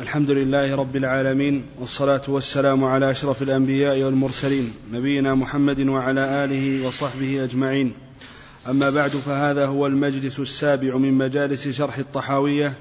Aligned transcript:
الحمد 0.00 0.30
لله 0.30 0.76
رب 0.76 0.96
العالمين 0.96 1.66
والصلاة 1.80 2.20
والسلام 2.28 2.84
على 2.84 3.10
أشرف 3.10 3.42
الأنبياء 3.42 4.02
والمرسلين 4.02 4.72
نبينا 4.92 5.34
محمد 5.34 5.80
وعلى 5.80 6.44
آله 6.44 6.86
وصحبه 6.86 7.44
أجمعين. 7.44 7.92
أما 8.68 8.90
بعد 8.90 9.10
فهذا 9.10 9.66
هو 9.66 9.86
المجلس 9.86 10.40
السابع 10.40 10.96
من 10.96 11.12
مجالس 11.12 11.68
شرح 11.68 11.98
الطحاوية 11.98 12.72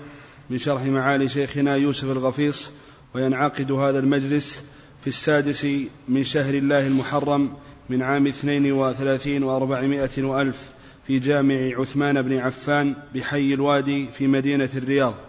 من 0.49 0.57
شرح 0.57 0.83
معالي 0.83 1.29
شيخنا 1.29 1.75
يوسف 1.75 2.11
الغفيص 2.11 2.71
وينعقد 3.13 3.71
هذا 3.71 3.99
المجلس 3.99 4.63
في 5.01 5.07
السادس 5.07 5.67
من 6.09 6.23
شهر 6.23 6.53
الله 6.53 6.87
المحرم 6.87 7.53
من 7.89 8.01
عام 8.01 8.27
اثنين 8.27 8.71
وثلاثين 8.71 9.43
وأربعمائة 9.43 10.23
وألف 10.23 10.69
في 11.07 11.19
جامع 11.19 11.79
عثمان 11.79 12.21
بن 12.21 12.37
عفان 12.37 12.95
بحي 13.15 13.53
الوادي 13.53 14.07
في 14.07 14.27
مدينة 14.27 14.69
الرياض. 14.75 15.26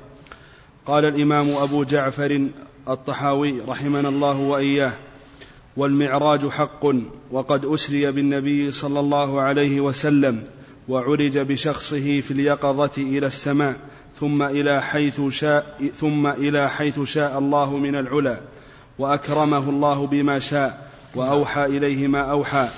قال 0.89 1.05
الإمام 1.05 1.51
أبو 1.51 1.85
جعفر 1.85 2.49
الطحاوي 2.89 3.61
رحمنا 3.69 4.09
الله 4.09 4.37
وإياه 4.37 4.93
والمعراج 5.77 6.49
حق 6.49 6.87
وقد 7.31 7.65
أسري 7.65 8.13
بالنبي 8.13 8.71
صلى 8.71 9.01
الله 9.01 9.41
عليه 9.41 9.81
وسلم 9.81 10.45
وعرج 10.89 11.39
بشخصه 11.39 12.21
في 12.21 12.31
اليقظة 12.31 12.91
إلى 12.99 13.27
السماء 13.27 13.77
ثم 14.17 14.43
إلى 14.43 14.83
حيث 14.83 15.21
شاء 15.29 15.79
ثم 15.95 16.27
إلى 16.27 16.71
حيث 16.71 17.01
شاء 17.01 17.39
الله 17.39 17.77
من 17.77 17.95
العلا 17.95 18.41
وأكرمه 18.99 19.71
الله 19.71 20.07
بما 20.07 20.39
شاء 20.39 20.91
وأوحى 21.15 21.65
إليه 21.65 22.09
ما 22.09 22.21
أوحى 22.21 22.69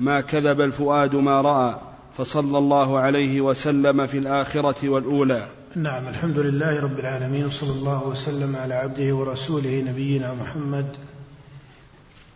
ما 0.00 0.20
كذب 0.20 0.60
الفؤاد 0.60 1.16
ما 1.16 1.40
رأى 1.40 1.80
فصلى 2.16 2.58
الله 2.58 2.98
عليه 2.98 3.40
وسلم 3.40 4.06
في 4.06 4.18
الآخرة 4.18 4.88
والأولى. 4.88 5.48
نعم 5.76 6.08
الحمد 6.08 6.38
لله 6.38 6.80
رب 6.80 6.98
العالمين 6.98 7.50
صلى 7.50 7.70
الله 7.70 8.08
وسلم 8.08 8.56
على 8.56 8.74
عبده 8.74 9.14
ورسوله 9.14 9.82
نبينا 9.82 10.34
محمد 10.34 10.86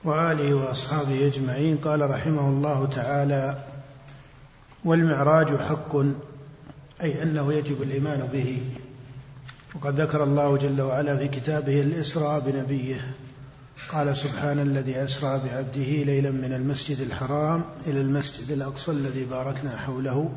وآله 0.04 0.54
وأصحابه 0.54 1.26
أجمعين. 1.26 1.76
قال 1.76 2.10
رحمه 2.10 2.48
الله 2.48 2.86
تعالى 2.86 3.64
والمعراج 4.84 5.56
حق 5.56 5.96
أي 7.02 7.22
أنه 7.22 7.52
يجب 7.52 7.82
الإيمان 7.82 8.28
به. 8.32 8.62
وقد 9.74 10.00
ذكر 10.00 10.24
الله 10.24 10.56
جل 10.56 10.80
وعلا 10.80 11.16
في 11.16 11.28
كتابه 11.28 11.80
الإسراء 11.80 12.40
بنبيه. 12.40 13.14
قال 13.92 14.16
سبحان 14.16 14.58
الذي 14.58 15.04
أسرى 15.04 15.40
بعبده 15.44 16.04
ليلا 16.04 16.30
من 16.30 16.52
المسجد 16.52 17.00
الحرام 17.00 17.64
إلى 17.86 18.00
المسجد 18.00 18.50
الأقصى 18.50 18.92
الذي 18.92 19.24
باركنا 19.24 19.76
حوله 19.76 20.32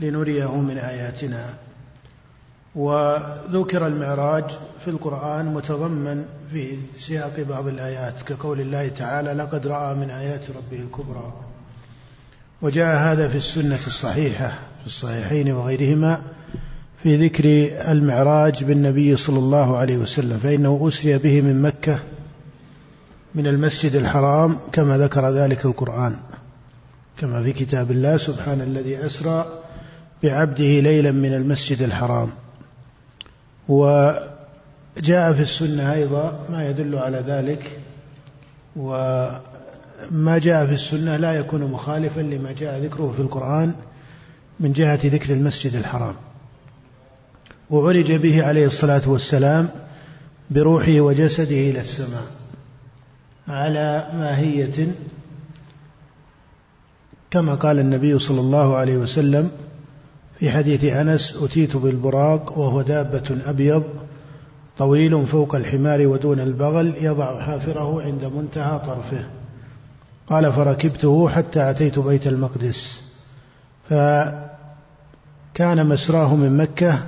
لنريه 0.00 0.56
من 0.56 0.78
آياتنا. 0.78 1.54
وذكر 2.74 3.86
المعراج 3.86 4.44
في 4.84 4.90
القرآن 4.90 5.54
متضمن 5.54 6.24
في 6.52 6.76
سياق 6.98 7.40
بعض 7.48 7.68
الآيات 7.68 8.22
كقول 8.22 8.60
الله 8.60 8.88
تعالى 8.88 9.32
لقد 9.32 9.66
رأى 9.66 9.94
من 9.94 10.10
آيات 10.10 10.40
ربه 10.50 10.82
الكبرى 10.82 11.32
وجاء 12.62 12.96
هذا 12.96 13.28
في 13.28 13.36
السنة 13.36 13.78
الصحيحة 13.86 14.48
في 14.80 14.86
الصحيحين 14.86 15.52
وغيرهما 15.52 16.22
في 17.02 17.26
ذكر 17.26 17.44
المعراج 17.92 18.64
بالنبي 18.64 19.16
صلى 19.16 19.38
الله 19.38 19.76
عليه 19.76 19.96
وسلم 19.96 20.38
فإنه 20.38 20.88
أسري 20.88 21.18
به 21.18 21.40
من 21.40 21.62
مكة 21.62 21.98
من 23.34 23.46
المسجد 23.46 23.94
الحرام 23.94 24.56
كما 24.72 24.98
ذكر 24.98 25.30
ذلك 25.30 25.64
القرآن. 25.64 26.16
كما 27.18 27.42
في 27.42 27.52
كتاب 27.52 27.90
الله 27.90 28.16
سبحان 28.16 28.60
الذي 28.60 29.06
أسرى 29.06 29.46
بعبده 30.22 30.80
ليلا 30.80 31.12
من 31.12 31.34
المسجد 31.34 31.82
الحرام 31.82 32.28
وجاء 33.68 35.32
في 35.32 35.40
السنة 35.40 35.92
أيضا 35.92 36.46
ما 36.50 36.68
يدل 36.68 36.98
على 36.98 37.18
ذلك 37.18 37.78
وما 38.76 40.38
جاء 40.38 40.66
في 40.66 40.72
السنة 40.72 41.16
لا 41.16 41.32
يكون 41.32 41.70
مخالفا 41.70 42.20
لما 42.20 42.52
جاء 42.52 42.78
ذكره 42.78 43.12
في 43.16 43.22
القرآن 43.22 43.74
من 44.60 44.72
جهة 44.72 45.00
ذكر 45.04 45.32
المسجد 45.34 45.74
الحرام. 45.74 46.14
وعرج 47.70 48.12
به 48.12 48.44
عليه 48.44 48.66
الصلاة 48.66 49.02
والسلام 49.06 49.68
بروحه 50.50 51.00
وجسده 51.00 51.56
إلى 51.56 51.80
السماء 51.80 52.24
على 53.48 54.08
ماهية 54.14 54.86
كما 57.30 57.54
قال 57.54 57.78
النبي 57.78 58.18
صلى 58.18 58.40
الله 58.40 58.76
عليه 58.76 58.96
وسلم 58.96 59.50
في 60.44 60.50
حديث 60.50 60.84
أنس 60.84 61.42
أتيت 61.42 61.76
بالبراق 61.76 62.58
وهو 62.58 62.82
دابة 62.82 63.38
أبيض 63.46 63.84
طويل 64.78 65.26
فوق 65.26 65.54
الحمار 65.54 66.06
ودون 66.06 66.40
البغل 66.40 66.94
يضع 67.00 67.40
حافره 67.40 68.02
عند 68.02 68.24
منتهى 68.24 68.78
طرفه. 68.78 69.24
قال 70.28 70.52
فركبته 70.52 71.28
حتى 71.28 71.70
أتيت 71.70 71.98
بيت 71.98 72.26
المقدس. 72.26 73.02
فكان 73.90 75.86
مسراه 75.86 76.34
من 76.36 76.56
مكة 76.56 76.98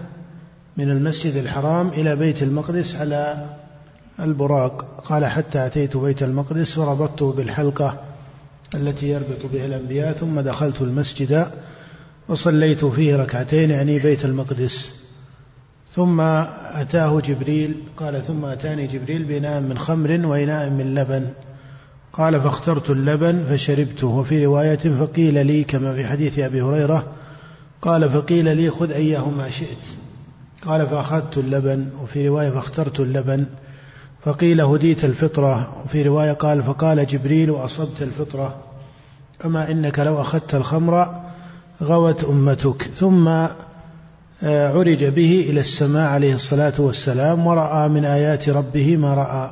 من 0.76 0.90
المسجد 0.90 1.36
الحرام 1.36 1.88
إلى 1.88 2.16
بيت 2.16 2.42
المقدس 2.42 3.00
على 3.00 3.46
البراق. 4.20 5.02
قال 5.04 5.26
حتى 5.26 5.66
أتيت 5.66 5.96
بيت 5.96 6.22
المقدس 6.22 6.78
وربطته 6.78 7.32
بالحلقة 7.32 8.00
التي 8.74 9.08
يربط 9.08 9.46
بها 9.52 9.66
الأنبياء 9.66 10.12
ثم 10.12 10.40
دخلت 10.40 10.82
المسجد 10.82 11.46
وصليت 12.28 12.84
فيه 12.84 13.16
ركعتين 13.16 13.70
يعني 13.70 13.98
بيت 13.98 14.24
المقدس. 14.24 14.92
ثم 15.94 16.20
أتاه 16.20 17.20
جبريل 17.20 17.74
قال 17.96 18.22
ثم 18.22 18.44
أتاني 18.44 18.86
جبريل 18.86 19.24
بإناء 19.24 19.60
من 19.60 19.78
خمر 19.78 20.26
وإناء 20.26 20.70
من 20.70 20.94
لبن. 20.94 21.32
قال 22.12 22.40
فاخترت 22.40 22.90
اللبن 22.90 23.44
فشربته. 23.50 24.06
وفي 24.06 24.46
رواية 24.46 24.76
فقيل 24.76 25.46
لي 25.46 25.64
كما 25.64 25.94
في 25.94 26.06
حديث 26.06 26.38
أبي 26.38 26.62
هريرة 26.62 27.12
قال 27.82 28.10
فقيل 28.10 28.56
لي 28.56 28.70
خذ 28.70 28.90
أيهما 28.90 29.50
شئت. 29.50 29.86
قال 30.66 30.86
فأخذت 30.86 31.38
اللبن. 31.38 31.88
وفي 32.02 32.28
رواية 32.28 32.50
فاخترت 32.50 33.00
اللبن. 33.00 33.46
فقيل 34.24 34.60
هديت 34.60 35.04
الفطرة. 35.04 35.82
وفي 35.84 36.02
رواية 36.02 36.32
قال 36.32 36.62
فقال 36.62 37.06
جبريل 37.06 37.50
وأصبت 37.50 38.02
الفطرة. 38.02 38.56
أما 39.44 39.70
إنك 39.70 39.98
لو 39.98 40.20
أخذت 40.20 40.54
الخمر 40.54 41.25
غوت 41.82 42.24
أمتك. 42.24 42.82
ثم 42.82 43.28
آه، 43.28 44.68
عرج 44.68 45.04
به 45.04 45.46
إلى 45.50 45.60
السماء 45.60 46.06
عليه 46.06 46.34
الصلاة 46.34 46.72
والسلام 46.78 47.46
ورأى 47.46 47.88
من 47.88 48.04
آيات 48.04 48.48
ربه 48.48 48.96
ما 48.96 49.14
رأى. 49.14 49.50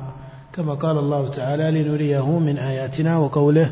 كما 0.53 0.73
قال 0.73 0.97
الله 0.97 1.29
تعالى 1.29 1.71
لنريه 1.71 2.39
من 2.39 2.57
آياتنا 2.57 3.17
وقوله 3.17 3.71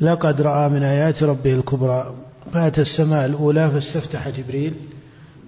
لقد 0.00 0.40
رأى 0.40 0.68
من 0.68 0.82
آيات 0.82 1.22
ربه 1.22 1.54
الكبرى 1.54 2.14
فأتى 2.52 2.80
السماء 2.80 3.26
الأولى 3.26 3.70
فاستفتح 3.70 4.28
جبريل 4.28 4.74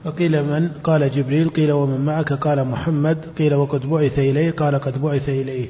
فقيل 0.05 0.45
من؟ 0.45 0.69
قال 0.85 1.11
جبريل. 1.11 1.49
قيل 1.49 1.73
ومن 1.73 2.05
معك؟ 2.05 2.33
قال 2.33 2.65
محمد. 2.65 3.19
قيل 3.39 3.55
وقد 3.55 3.91
بعث 3.91 4.19
إليه 4.19 4.51
قال 4.51 4.75
قد 4.75 5.03
بعث 5.03 5.29
إليه 5.29 5.67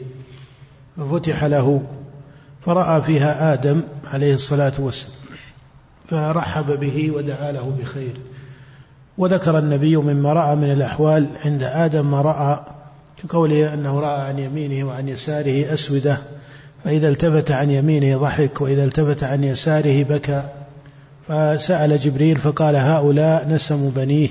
ففتح 0.97 1.45
له 1.45 1.83
فرأى 2.65 3.03
فيها 3.03 3.53
آدم 3.53 3.81
عليه 4.13 4.35
الصلاة 4.35 4.73
والسلام. 4.79 5.26
فرحب 6.09 6.81
به 6.81 7.11
ودعا 7.11 7.53
له 7.53 7.77
بخير. 7.81 8.13
وذكر 9.19 9.59
النبي 9.59 9.97
مما 9.97 10.33
رأى 10.33 10.57
من 10.57 10.73
الأحوال 10.73 11.27
عند 11.45 11.63
آدم 11.63 12.11
ما 12.11 12.23
رأى 12.23 12.61
كقوله 13.23 13.75
أنه 13.75 14.01
رأى 14.01 14.21
عن 14.21 14.39
يمينه 14.39 14.87
وعن 14.89 15.09
يساره 15.09 15.73
أسودة 15.75 16.19
فإذا 16.85 17.09
التفت 17.09 17.51
عن 17.51 17.71
يمينه 17.71 18.19
ضحك 18.19 18.61
وإذا 18.61 18.85
التفت 18.85 19.25
عن 19.25 19.45
يساره 19.45 20.03
بكى. 20.03 20.43
فسأل 21.29 21.99
جبريل 21.99 22.37
فقال 22.37 22.77
هؤلاء 22.77 23.49
نسم 23.49 23.91
بنيه 23.91 24.29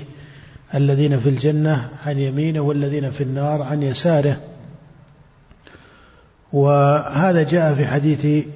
الذين 0.74 1.18
في 1.18 1.28
الجنة 1.28 1.88
عن 2.06 2.18
يمينه 2.18 2.60
والذين 2.60 3.10
في 3.10 3.22
النار 3.22 3.62
عن 3.62 3.82
يساره. 3.82 4.36
وهذا 6.52 7.42
جاء 7.42 7.74
في 7.74 7.86
حديث 7.86 8.46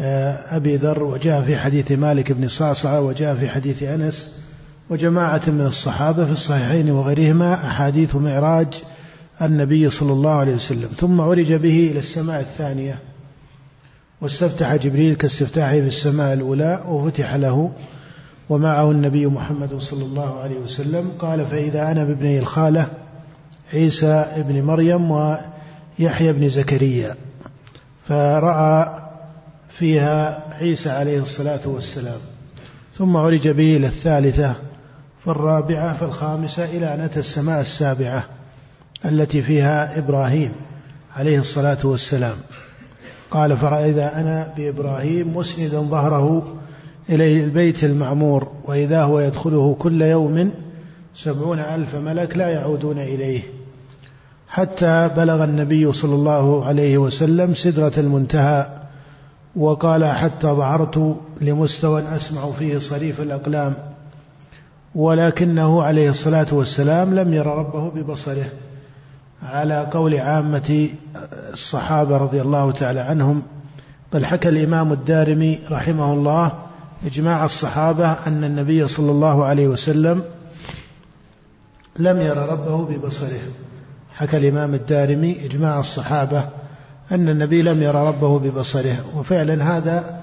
أبي 0.00 0.76
ذر 0.76 1.02
وجاء 1.02 1.42
في 1.42 1.56
حديث 1.56 1.92
مالك 1.92 2.32
بن 2.32 2.48
صعصعة 2.48 3.00
وجاء 3.00 3.34
في 3.34 3.48
حديث 3.48 3.82
أنس 3.82 4.38
وجماعة 4.90 5.42
من 5.46 5.66
الصحابة 5.66 6.24
في 6.24 6.32
الصحيحين 6.32 6.90
وغيرهما 6.90 7.54
أحاديث 7.54 8.16
معراج 8.16 8.82
النبي 9.42 9.90
صلى 9.90 10.12
الله 10.12 10.30
عليه 10.30 10.54
وسلم. 10.54 10.88
ثم 10.98 11.20
عرج 11.20 11.52
به 11.52 11.88
إلى 11.90 11.98
السماء 11.98 12.40
الثانية 12.40 12.98
واستفتح 14.20 14.76
جبريل 14.76 15.14
كاستفتاحه 15.14 15.72
في 15.72 15.86
السماء 15.86 16.34
الأولى 16.34 16.84
وفتح 16.88 17.34
له 17.34 17.72
ومعه 18.48 18.90
النبي 18.90 19.26
محمد 19.26 19.78
صلى 19.78 20.04
الله 20.04 20.40
عليه 20.40 20.58
وسلم. 20.58 21.10
قال 21.18 21.46
فإذا 21.46 21.90
أنا 21.90 22.04
بابني 22.04 22.38
الخالة 22.38 22.86
عيسى 23.72 24.24
ابن 24.36 24.62
مريم 24.62 25.10
ويحيى 25.10 26.32
بن 26.32 26.48
زكريا. 26.48 27.14
فرأى 28.08 29.07
فيها 29.68 30.44
عيسى 30.60 30.90
عليه 30.90 31.20
الصلاة 31.20 31.60
والسلام. 31.64 32.20
ثم 32.94 33.16
عرج 33.16 33.48
به 33.48 33.76
إلى 33.76 33.86
الثالثة 33.86 34.54
فالرابعة 35.24 35.96
فالخامسة 35.96 36.64
إلى 36.64 36.94
أن 36.94 37.00
أتى 37.00 37.20
السماء 37.20 37.60
السابعة 37.60 38.24
التي 39.04 39.42
فيها 39.42 39.98
إبراهيم 39.98 40.52
عليه 41.16 41.38
الصلاة 41.38 41.78
والسلام. 41.84 42.36
قال 43.30 43.56
فإذا 43.56 44.20
أنا 44.20 44.54
بإبراهيم 44.56 45.36
مسندا 45.36 45.78
ظهره 45.78 46.56
إلى 47.10 47.44
البيت 47.44 47.84
المعمور 47.84 48.48
وإذا 48.64 49.02
هو 49.02 49.20
يدخله 49.20 49.76
كل 49.78 50.02
يوم 50.02 50.52
سبعون 51.14 51.58
ألف 51.58 51.94
ملك 51.94 52.36
لا 52.36 52.48
يعودون 52.48 52.98
إليه 52.98 53.42
حتى 54.48 55.10
بلغ 55.16 55.44
النبي 55.44 55.92
صلى 55.92 56.14
الله 56.14 56.64
عليه 56.64 56.98
وسلم 56.98 57.54
سدرة 57.54 57.92
المنتهى 57.98 58.66
وقال 59.58 60.04
حتى 60.04 60.46
ظهرت 60.46 61.16
لمستوى 61.40 62.02
أسمع 62.16 62.50
فيه 62.50 62.78
صريف 62.78 63.20
الأقلام 63.20 63.74
ولكنه 64.94 65.82
عليه 65.82 66.10
الصلاة 66.10 66.46
والسلام 66.52 67.14
لم 67.14 67.34
ير 67.34 67.46
ربه 67.46 67.90
ببصره 67.90 68.46
على 69.42 69.88
قول 69.92 70.14
عامة 70.14 70.88
الصحابة 71.52 72.16
رضي 72.16 72.42
الله 72.42 72.72
تعالى 72.72 73.00
عنهم 73.00 73.42
بل 74.12 74.26
حكى 74.26 74.48
الإمام 74.48 74.92
الدارمي 74.92 75.58
رحمه 75.70 76.12
الله 76.12 76.52
إجماع 77.06 77.44
الصحابة 77.44 78.12
أن 78.12 78.44
النبي 78.44 78.88
صلى 78.88 79.10
الله 79.10 79.44
عليه 79.44 79.68
وسلم 79.68 80.22
لم 81.98 82.20
ير 82.20 82.36
ربه 82.36 82.86
ببصره. 82.86 83.40
حكى 84.14 84.36
الإمام 84.36 84.74
الدارمي 84.74 85.44
إجماع 85.44 85.78
الصحابة 85.78 86.44
أن 87.12 87.28
النبي 87.28 87.62
لم 87.62 87.82
ير 87.82 87.94
ربه 87.94 88.38
ببصره 88.38 88.96
وفعلا 89.16 89.76
هذا 89.76 90.20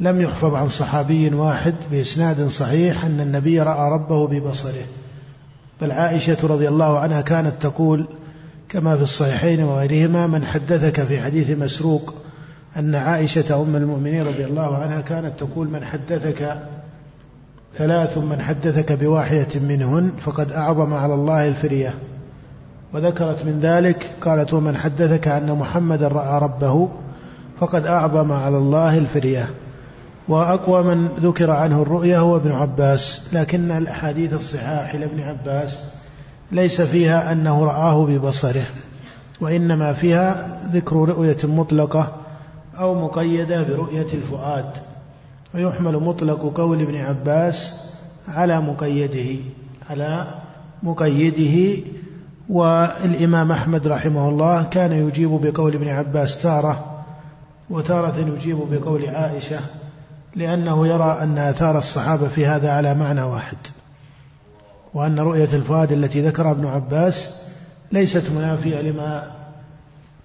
لم 0.00 0.20
يحفظ 0.20 0.54
عن 0.54 0.68
صحابي 0.68 1.34
واحد 1.34 1.74
بإسناد 1.90 2.48
صحيح 2.48 3.04
أن 3.04 3.20
النبي 3.20 3.60
رأى 3.60 3.90
ربه 3.92 4.26
ببصره. 4.28 4.84
بل 5.80 5.92
عائشة 5.92 6.36
رضي 6.42 6.68
الله 6.68 6.98
عنها 6.98 7.20
كانت 7.20 7.62
تقول 7.62 8.08
كما 8.68 8.96
في 8.96 9.02
الصحيحين 9.02 9.62
وغيرهما 9.62 10.26
من 10.26 10.44
حدثك 10.44 11.04
في 11.04 11.20
حديث 11.20 11.50
مسروق 11.50 12.14
أن 12.76 12.94
عائشة 12.94 13.62
أم 13.62 13.76
المؤمنين 13.76 14.22
رضي 14.22 14.44
الله 14.44 14.76
عنها 14.76 15.00
كانت 15.00 15.32
تقول 15.38 15.70
من 15.70 15.84
حدثك 15.84 16.56
ثلاث 17.74 18.18
من 18.18 18.40
حدثك 18.40 18.92
بواحدة 18.92 19.60
منهن 19.60 20.12
فقد 20.18 20.52
أعظم 20.52 20.94
على 20.94 21.14
الله 21.14 21.48
الفرية. 21.48 21.94
وذكرت 22.94 23.44
من 23.44 23.60
ذلك 23.60 24.10
قالت 24.20 24.54
ومن 24.54 24.76
حدثك 24.76 25.28
أن 25.28 25.58
محمدا 25.58 26.08
رأى 26.08 26.40
ربه 26.40 26.88
فقد 27.60 27.86
أعظم 27.86 28.32
على 28.32 28.58
الله 28.58 28.98
الفرية 28.98 29.50
وأقوى 30.28 30.82
من 30.82 31.06
ذكر 31.06 31.50
عنه 31.50 31.82
الرؤيا 31.82 32.18
هو 32.18 32.36
ابن 32.36 32.52
عباس 32.52 33.22
لكن 33.32 33.70
الأحاديث 33.70 34.32
الصحاح 34.32 34.94
لابن 34.94 35.20
عباس 35.20 35.78
ليس 36.52 36.80
فيها 36.80 37.32
أنه 37.32 37.64
رآه 37.64 38.06
ببصره 38.06 38.64
وإنما 39.40 39.92
فيها 39.92 40.58
ذكر 40.72 40.96
رؤية 40.96 41.36
مطلقة 41.44 42.12
أو 42.78 43.04
مقيدة 43.04 43.62
برؤية 43.62 44.06
الفؤاد. 44.14 44.70
ويحمل 45.54 45.96
مطلق 45.96 46.52
قول 46.54 46.80
ابن 46.80 46.96
عباس 46.96 47.80
على 48.28 48.60
مقيده 48.60 49.40
على 49.90 50.26
مقيده 50.82 51.82
والإمام 52.48 53.52
أحمد 53.52 53.86
رحمه 53.86 54.28
الله 54.28 54.62
كان 54.62 54.92
يجيب 54.92 55.30
بقول 55.30 55.74
ابن 55.74 55.88
عباس 55.88 56.42
تارة 56.42 57.04
وتارة 57.70 58.18
يجيب 58.18 58.58
بقول 58.70 59.06
عائشة 59.06 59.58
لأنه 60.36 60.86
يرى 60.86 61.18
أن 61.22 61.38
آثار 61.38 61.78
الصحابة 61.78 62.28
في 62.28 62.46
هذا 62.46 62.70
على 62.70 62.94
معنى 62.94 63.22
واحد 63.22 63.56
وأن 64.94 65.18
رؤية 65.18 65.48
الفؤاد 65.52 65.92
التي 65.92 66.22
ذكرها 66.22 66.50
ابن 66.50 66.66
عباس 66.66 67.40
ليست 67.92 68.30
منافية 68.30 68.80
لما 68.80 69.30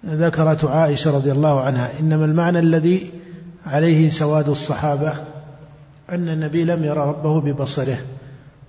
ذكرته 0.05 0.69
عائشة 0.69 1.15
رضي 1.15 1.31
الله 1.31 1.61
عنها 1.61 1.99
إنما 1.99 2.25
المعنى 2.25 2.59
الذي 2.59 3.11
عليه 3.65 4.09
سواد 4.09 4.49
الصحابة 4.49 5.13
أن 6.09 6.29
النبي 6.29 6.63
لم 6.63 6.83
يرى 6.83 6.99
ربه 6.99 7.41
ببصره. 7.41 7.97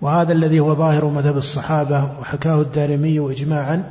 وهذا 0.03 0.33
الذي 0.33 0.61
هو 0.61 0.75
ظاهر 0.75 1.05
مذهب 1.05 1.37
الصحابة 1.37 2.09
وحكاه 2.21 2.61
الدارمي 2.61 3.33
إجماعا 3.33 3.85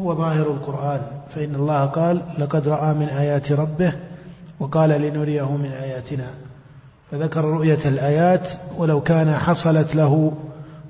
هو 0.00 0.14
ظاهر 0.14 0.46
القرآن. 0.50 1.00
فإن 1.34 1.54
الله 1.54 1.86
قال 1.86 2.22
لقد 2.38 2.68
رأى 2.68 2.94
من 2.94 3.08
آيات 3.08 3.52
ربه 3.52 3.92
وقال 4.60 4.90
لنريه 4.90 5.56
من 5.56 5.70
آياتنا. 5.82 6.26
فذكر 7.10 7.44
رؤية 7.44 7.78
الآيات 7.86 8.48
ولو 8.76 9.00
كان 9.00 9.34
حصلت 9.34 9.94
له 9.94 10.32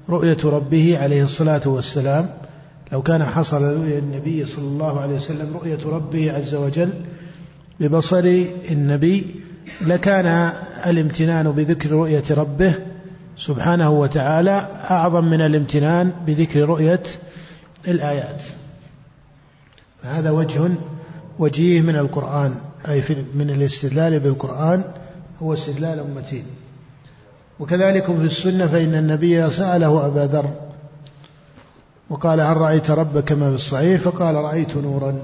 رؤية 0.09 0.39
ربه 0.45 0.99
عليه 1.03 1.23
الصلاة 1.23 1.63
والسلام. 1.67 2.29
لو 2.93 3.03
كان 3.03 3.25
حصل 3.25 3.65
النبي 3.83 4.47
صلى 4.47 4.65
الله 4.65 5.01
عليه 5.01 5.15
وسلم 5.15 5.55
رؤية 5.55 5.79
ربه 5.87 6.33
عز 6.33 6.55
وجل 6.55 6.91
ببصر 7.81 8.45
النبي 8.71 9.27
لكان 9.87 10.53
الامتنان 10.87 11.51
بذكر 11.51 11.91
رؤية 11.91 12.23
ربه 12.31 12.75
سبحانه 13.41 13.91
وتعالى 13.91 14.67
أعظم 14.91 15.25
من 15.25 15.41
الامتنان 15.41 16.13
بذكر 16.27 16.61
رؤية 16.61 17.03
الآيات. 17.89 18.43
فهذا 20.03 20.31
وجه 20.31 20.71
وجيه 21.39 21.81
من 21.81 21.97
القرآن 21.97 22.55
أي 22.89 23.03
من 23.35 23.51
الاستدلال 23.51 24.21
بالقرآن 24.21 24.85
هو 25.43 25.55
استدلال 25.55 26.15
متين 26.15 26.45
وكذلك 27.61 28.05
في 28.05 28.25
السنة 28.25 28.67
فإن 28.67 28.95
النبي 28.95 29.51
سأله 29.51 30.07
أبا 30.07 30.21
ذر 30.21 30.51
وقال 32.11 32.41
هل 32.41 32.57
رأيت 32.57 32.91
ربك 32.91 33.25
كما 33.25 33.49
في 33.49 33.55
الصحيح؟ 33.55 34.01
فقال 34.01 34.35
رأيت 34.35 34.77
نورا. 34.77 35.15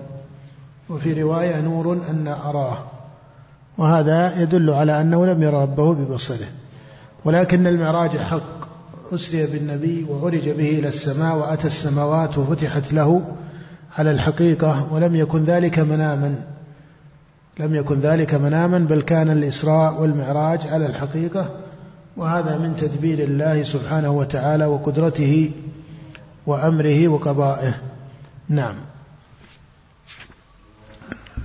وفي 0.90 1.22
رواية 1.22 1.60
نور 1.60 1.92
أن 1.92 2.28
أراه. 2.28 2.78
وهذا 3.78 4.42
يدل 4.42 4.70
على 4.70 5.00
أنه 5.00 5.26
لم 5.26 5.42
يرى 5.42 5.62
ربه 5.62 5.94
ببصره. 5.94 6.46
ولكن 7.26 7.66
المعراج 7.66 8.16
حق. 8.16 8.66
أسري 9.12 9.46
بالنبي 9.46 10.06
وعرج 10.10 10.48
به 10.48 10.68
إلى 10.68 10.88
السماء 10.88 11.36
وأتى 11.36 11.66
السماوات 11.66 12.38
وفتحت 12.38 12.92
له 12.92 13.22
على 13.98 14.10
الحقيقة 14.10 14.92
ولم 14.92 15.16
يكن 15.16 15.44
ذلك 15.44 15.78
مناما. 15.78 16.34
لم 17.58 17.74
يكن 17.74 18.00
ذلك 18.00 18.34
مناما 18.34 18.78
بل 18.78 19.02
كان 19.02 19.30
الإسراء 19.30 20.00
والمعراج 20.00 20.66
على 20.66 20.86
الحقيقة. 20.86 21.50
وهذا 22.16 22.58
من 22.58 22.76
تدبير 22.76 23.18
الله 23.18 23.62
سبحانه 23.62 24.10
وتعالى 24.10 24.66
وقدرته 24.66 25.50
وأمره 26.46 27.08
وقضائه. 27.08 27.74
نعم. 28.48 28.76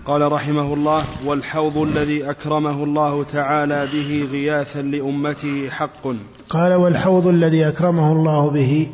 قال 0.06 0.32
رحمه 0.32 0.74
الله 0.74 1.04
والحوض 1.26 1.78
الذي 1.78 2.30
أكرمه 2.30 2.84
الله 2.84 3.24
تعالى 3.24 3.88
به 3.94 4.30
غياثا 4.32 4.82
لأمته 4.82 5.70
حق. 5.70 6.08
قال 6.50 6.74
والحوض 6.74 7.28
الذي 7.28 7.68
أكرمه 7.68 8.12
الله 8.12 8.50
به 8.50 8.90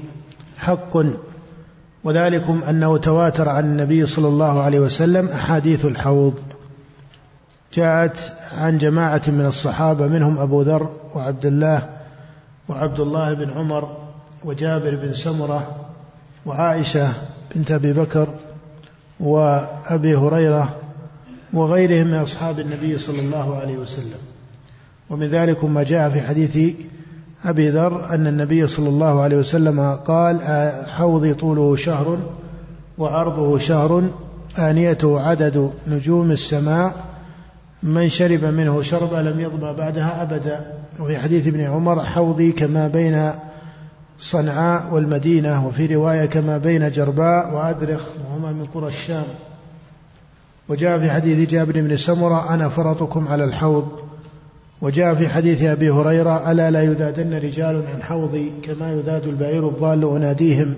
حق. 0.57 0.97
وذلكم 2.03 2.63
أنه 2.63 2.97
تواتر 2.97 3.49
عن 3.49 3.63
النبي 3.63 4.05
صلى 4.05 4.27
الله 4.27 4.61
عليه 4.61 4.79
وسلم 4.79 5.27
أحاديث 5.27 5.85
الحوض. 5.85 6.33
جاءت 7.73 8.33
عن 8.51 8.77
جماعة 8.77 9.21
من 9.27 9.45
الصحابة 9.45 10.07
منهم 10.07 10.37
أبو 10.37 10.61
ذر 10.61 10.89
وعبد 11.15 11.45
الله 11.45 11.89
وعبد 12.69 12.99
الله 12.99 13.33
بن 13.33 13.49
عمر 13.49 13.97
وجابر 14.43 14.95
بن 14.95 15.13
سمرة 15.13 15.75
وعائشة 16.45 17.07
بنت 17.55 17.71
أبي 17.71 17.93
بكر 17.93 18.27
وأبي 19.19 20.15
هريرة 20.15 20.75
وغيرهم 21.57 22.07
من 22.07 22.13
أصحاب 22.13 22.59
النبي 22.59 22.97
صلى 22.97 23.19
الله 23.19 23.55
عليه 23.55 23.77
وسلم. 23.77 24.19
ومن 25.09 25.27
ذلك 25.27 25.63
ما 25.65 25.83
جاء 25.83 26.09
في 26.09 26.21
حديث 26.21 26.75
أبي 27.45 27.69
ذر 27.69 28.09
أن 28.09 28.27
النبي 28.27 28.67
صلى 28.67 28.89
الله 28.89 29.21
عليه 29.21 29.37
وسلم 29.37 29.95
قال 29.95 30.41
حوضي 30.87 31.33
طوله 31.33 31.75
شهر 31.75 32.17
وعرضه 32.97 33.57
شهر 33.57 34.03
آنيته 34.59 35.21
عدد 35.21 35.71
نجوم 35.87 36.31
السماء 36.31 37.05
من 37.83 38.09
شرب 38.09 38.45
منه 38.45 38.81
شربا 38.81 39.17
لم 39.17 39.39
يظمأ 39.39 39.71
بعدها 39.71 40.23
أبدا. 40.23 40.73
وفي 40.99 41.17
حديث 41.17 41.47
ابن 41.47 41.61
عمر 41.61 42.05
حوضي 42.05 42.51
كما 42.51 42.87
بين 42.87 43.31
صنعاء 44.19 44.93
والمدينة 44.93 45.67
وفي 45.67 45.95
رواية 45.95 46.25
كما 46.25 46.57
بين 46.57 46.91
جرباء 46.91 47.53
وأدرخ 47.53 48.01
وهما 48.29 48.51
من 48.51 48.65
قرى 48.65 48.87
الشام. 48.87 49.25
وجاء 50.69 50.99
في 50.99 51.11
حديث 51.11 51.49
جابر 51.49 51.81
بن 51.81 51.97
سمرة 51.97 52.53
أنا 52.53 52.69
فرطكم 52.69 53.27
على 53.27 53.43
الحوض. 53.43 53.87
وجاء 54.81 55.15
في 55.15 55.29
حديث 55.29 55.63
أبي 55.63 55.89
هريرة 55.89 56.51
ألا 56.51 56.71
لا 56.71 56.83
يذادن 56.83 57.33
رجال 57.33 57.87
عن 57.87 58.03
حوضي 58.03 58.51
كما 58.63 58.91
يذاد 58.91 59.23
البعير 59.23 59.69
الضال 59.69 60.15
أناديهم. 60.15 60.75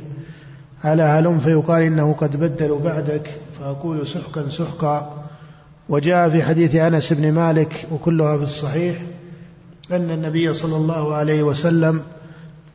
على 0.83 1.03
هلم 1.03 1.39
فيقال 1.39 1.81
إنه 1.81 2.13
قد 2.13 2.39
بدلوا 2.39 2.79
بعدك. 2.79 3.29
فأقول 3.59 4.07
سحقا 4.07 4.49
سحقا. 4.49 5.25
وجاء 5.89 6.29
في 6.29 6.43
حديث 6.43 6.75
أنس 6.75 7.13
بن 7.13 7.31
مالك 7.31 7.87
وكلها 7.91 8.37
في 8.37 8.43
الصحيح 8.43 8.95
أن 9.91 10.11
النبي 10.11 10.53
صلى 10.53 10.75
الله 10.75 11.15
عليه 11.15 11.43
وسلم 11.43 12.01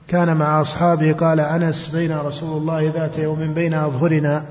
كان 0.08 0.36
مع 0.36 0.60
أصحابه 0.60 1.12
قال 1.12 1.40
أنس 1.40 1.90
بين 1.94 2.18
رسول 2.18 2.56
الله 2.56 2.92
ذات 2.92 3.18
يوم 3.18 3.54
بين 3.54 3.74
أظهرنا. 3.74 4.44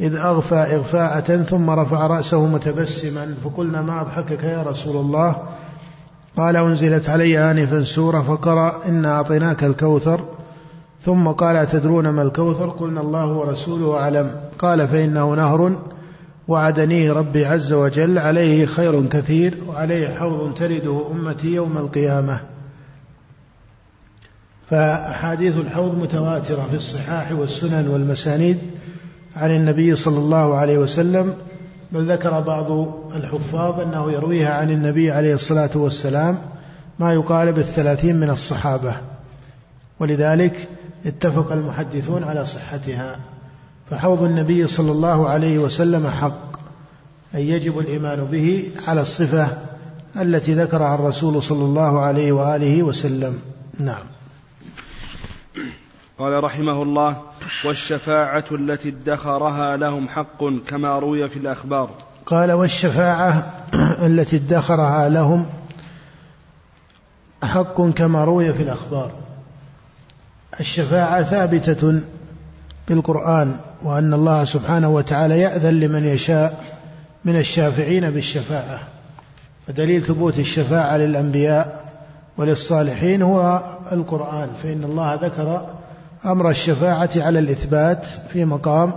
إذ 0.00 0.14
أغفى 0.16 0.54
إغفاءة 0.54 1.42
ثم 1.42 1.70
رفع 1.70 2.06
رأسه 2.06 2.46
متبسما 2.46 3.34
فقلنا 3.44 3.82
ما 3.82 4.00
أضحكك 4.00 4.44
يا 4.44 4.62
رسول 4.62 4.96
الله؟ 4.96 5.36
قال 6.36 6.56
أنزلت 6.56 7.08
علي 7.10 7.50
آنفا 7.50 7.84
سورة 7.84 8.22
فقرأ 8.22 8.86
إنا 8.88 9.12
أعطيناك 9.12 9.64
الكوثر. 9.64 10.20
ثم 11.02 11.28
قال 11.28 11.56
أتدرون 11.56 12.08
ما 12.08 12.22
الكوثر؟ 12.22 12.68
قلنا 12.68 13.00
الله 13.00 13.26
ورسوله 13.26 13.96
أعلم. 13.96 14.40
قال 14.58 14.88
فإنه 14.88 15.34
نهر 15.34 15.78
وعدنيه 16.48 17.12
ربي 17.12 17.46
عز 17.46 17.72
وجل. 17.72 18.18
عليه 18.18 18.66
خير 18.66 19.06
كثير 19.06 19.54
وعليه 19.68 20.14
حوض 20.14 20.54
ترده 20.54 21.02
أمتي 21.10 21.54
يوم 21.54 21.78
القيامة. 21.78 22.40
فأحاديث 24.70 25.56
الحوض 25.56 25.98
متواترة 25.98 26.66
في 26.70 26.76
الصحاح 26.76 27.32
والسنن 27.32 27.88
والمسانيد. 27.88 28.58
عن 29.36 29.50
النبي 29.50 29.96
صلى 29.96 30.18
الله 30.18 30.56
عليه 30.56 30.78
وسلم 30.78 31.34
بل 31.92 32.12
ذكر 32.12 32.40
بعض 32.40 32.70
الحفاظ 33.14 33.80
أنه 33.80 34.12
يرويها 34.12 34.48
عن 34.48 34.70
النبي 34.70 35.10
عليه 35.10 35.34
الصلاة 35.34 35.70
والسلام 35.74 36.38
ما 36.98 37.12
يقارب 37.12 37.58
الثلاثين 37.58 38.16
من 38.16 38.30
الصحابة. 38.30 38.94
ولذلك 40.00 40.68
اتفق 41.06 41.52
المحدثون 41.52 42.24
على 42.24 42.44
صحتها. 42.44 43.20
فحوض 43.90 44.22
النبي 44.22 44.66
صلى 44.66 44.92
الله 44.92 45.28
عليه 45.28 45.58
وسلم 45.58 46.08
حق 46.08 46.58
أي 47.34 47.48
يجب 47.48 47.78
الإيمان 47.78 48.24
به 48.24 48.70
على 48.86 49.00
الصفة 49.00 49.48
التي 50.16 50.54
ذكرها 50.54 50.94
الرسول 50.94 51.42
صلى 51.42 51.64
الله 51.64 52.00
عليه 52.00 52.32
وآله 52.32 52.82
وسلم. 52.82 53.38
نعم. 53.78 54.17
قال 56.18 56.44
رحمه 56.44 56.82
الله 56.82 57.16
والشفاعة 57.64 58.44
التي 58.52 58.88
ادخرها 58.88 59.76
لهم 59.76 60.08
حق 60.08 60.44
كما 60.66 60.98
روي 60.98 61.28
في 61.28 61.36
الأخبار. 61.36 61.90
قال 62.26 62.52
والشفاعة 62.52 63.54
التي 64.08 64.36
ادخرها 64.36 65.08
لهم 65.08 65.46
حق 67.42 67.82
كما 67.82 68.24
روي 68.24 68.52
في 68.52 68.62
الأخبار. 68.62 69.10
الشفاعة 70.60 71.22
ثابتة 71.22 72.00
بالقرآن 72.88 73.60
وأن 73.82 74.14
الله 74.14 74.44
سبحانه 74.44 74.88
وتعالى 74.88 75.40
يأذن 75.40 75.80
لمن 75.80 76.04
يشاء 76.04 76.64
من 77.24 77.36
الشافعين 77.36 78.10
بالشفاعة. 78.10 78.80
ودليل 79.68 80.02
ثبوت 80.02 80.38
الشفاعة 80.38 80.96
للأنبياء 80.96 81.92
وللصالحين 82.36 83.22
هو 83.22 83.62
القرآن 83.92 84.48
فإن 84.62 84.84
الله 84.84 85.14
ذكر 85.14 85.77
أمر 86.24 86.50
الشفاعة 86.50 87.10
على 87.16 87.38
الإثبات 87.38 88.04
في 88.04 88.44
مقام 88.44 88.92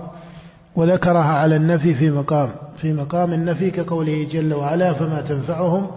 وذكرها 0.76 1.34
على 1.34 1.56
النفي 1.56 1.94
في 1.94 2.12
مقام 2.12 2.50
في 2.78 2.94
مقام 2.94 3.34
النفي 3.34 3.72
كقوله 3.72 4.28
جل 4.32 4.54
وعلا 4.54 4.94
فما 4.94 5.22
تنفعهم 5.22 5.92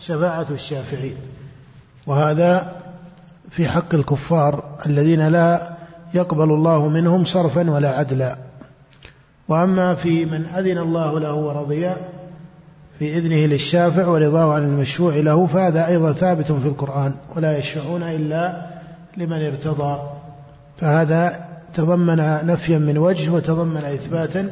شفاعة 0.00 0.46
الشافعين. 0.50 1.16
وهذا 2.06 2.76
في 3.50 3.68
حق 3.68 3.94
الكفار 3.94 4.64
الذين 4.86 5.28
لا 5.28 5.76
يقبل 6.14 6.50
الله 6.50 6.88
منهم 6.88 7.24
صرفا 7.24 7.70
ولا 7.70 7.88
عدلا. 7.88 8.36
وأما 9.48 9.94
في 9.94 10.24
من 10.24 10.46
أذن 10.46 10.78
الله 10.78 11.20
له 11.20 11.34
ورضي 11.34 11.92
في 12.98 13.18
إذنه 13.18 13.46
للشافع 13.46 14.06
ورضاه 14.06 14.54
عن 14.54 14.62
المشفوع 14.62 15.14
له 15.14 15.46
فهذا 15.46 15.86
أيضا 15.86 16.12
ثابت 16.12 16.52
في 16.52 16.68
القرآن 16.68 17.14
ولا 17.36 17.58
يشفعون 17.58 18.02
إلا 18.02 18.66
لمن 19.16 19.46
ارتضى. 19.46 20.13
فهذا 20.76 21.44
تضمن 21.74 22.16
نفيا 22.46 22.78
من 22.78 22.98
وجه 22.98 23.30
وتضمن 23.30 23.84
إثباتا 23.84 24.50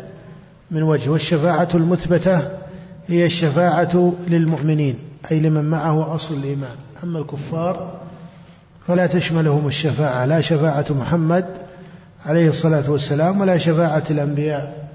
من 0.71 0.83
وجه 0.83 1.11
والشفاعة 1.11 1.69
المثبتة 1.75 2.43
هي 3.09 3.27
الشفاعة 3.27 4.13
للمؤمنين 4.29 4.99
أي 5.31 5.41
لمن 5.41 5.65
معه 5.65 6.15
أصل 6.15 6.35
الإيمان. 6.35 6.77
أما 7.05 7.19
الكفار 7.19 8.01
فلا 8.89 9.07
تشملهم 9.07 9.67
الشفاعة 9.67 10.27
لا 10.27 10.41
شفاعة 10.41 10.87
محمد 10.91 11.45
عليه 12.27 12.49
الصلاة 12.49 12.91
والسلام 12.91 13.41
ولا 13.41 13.59
شفاعة 13.59 14.03
الأنبياء 14.11 14.89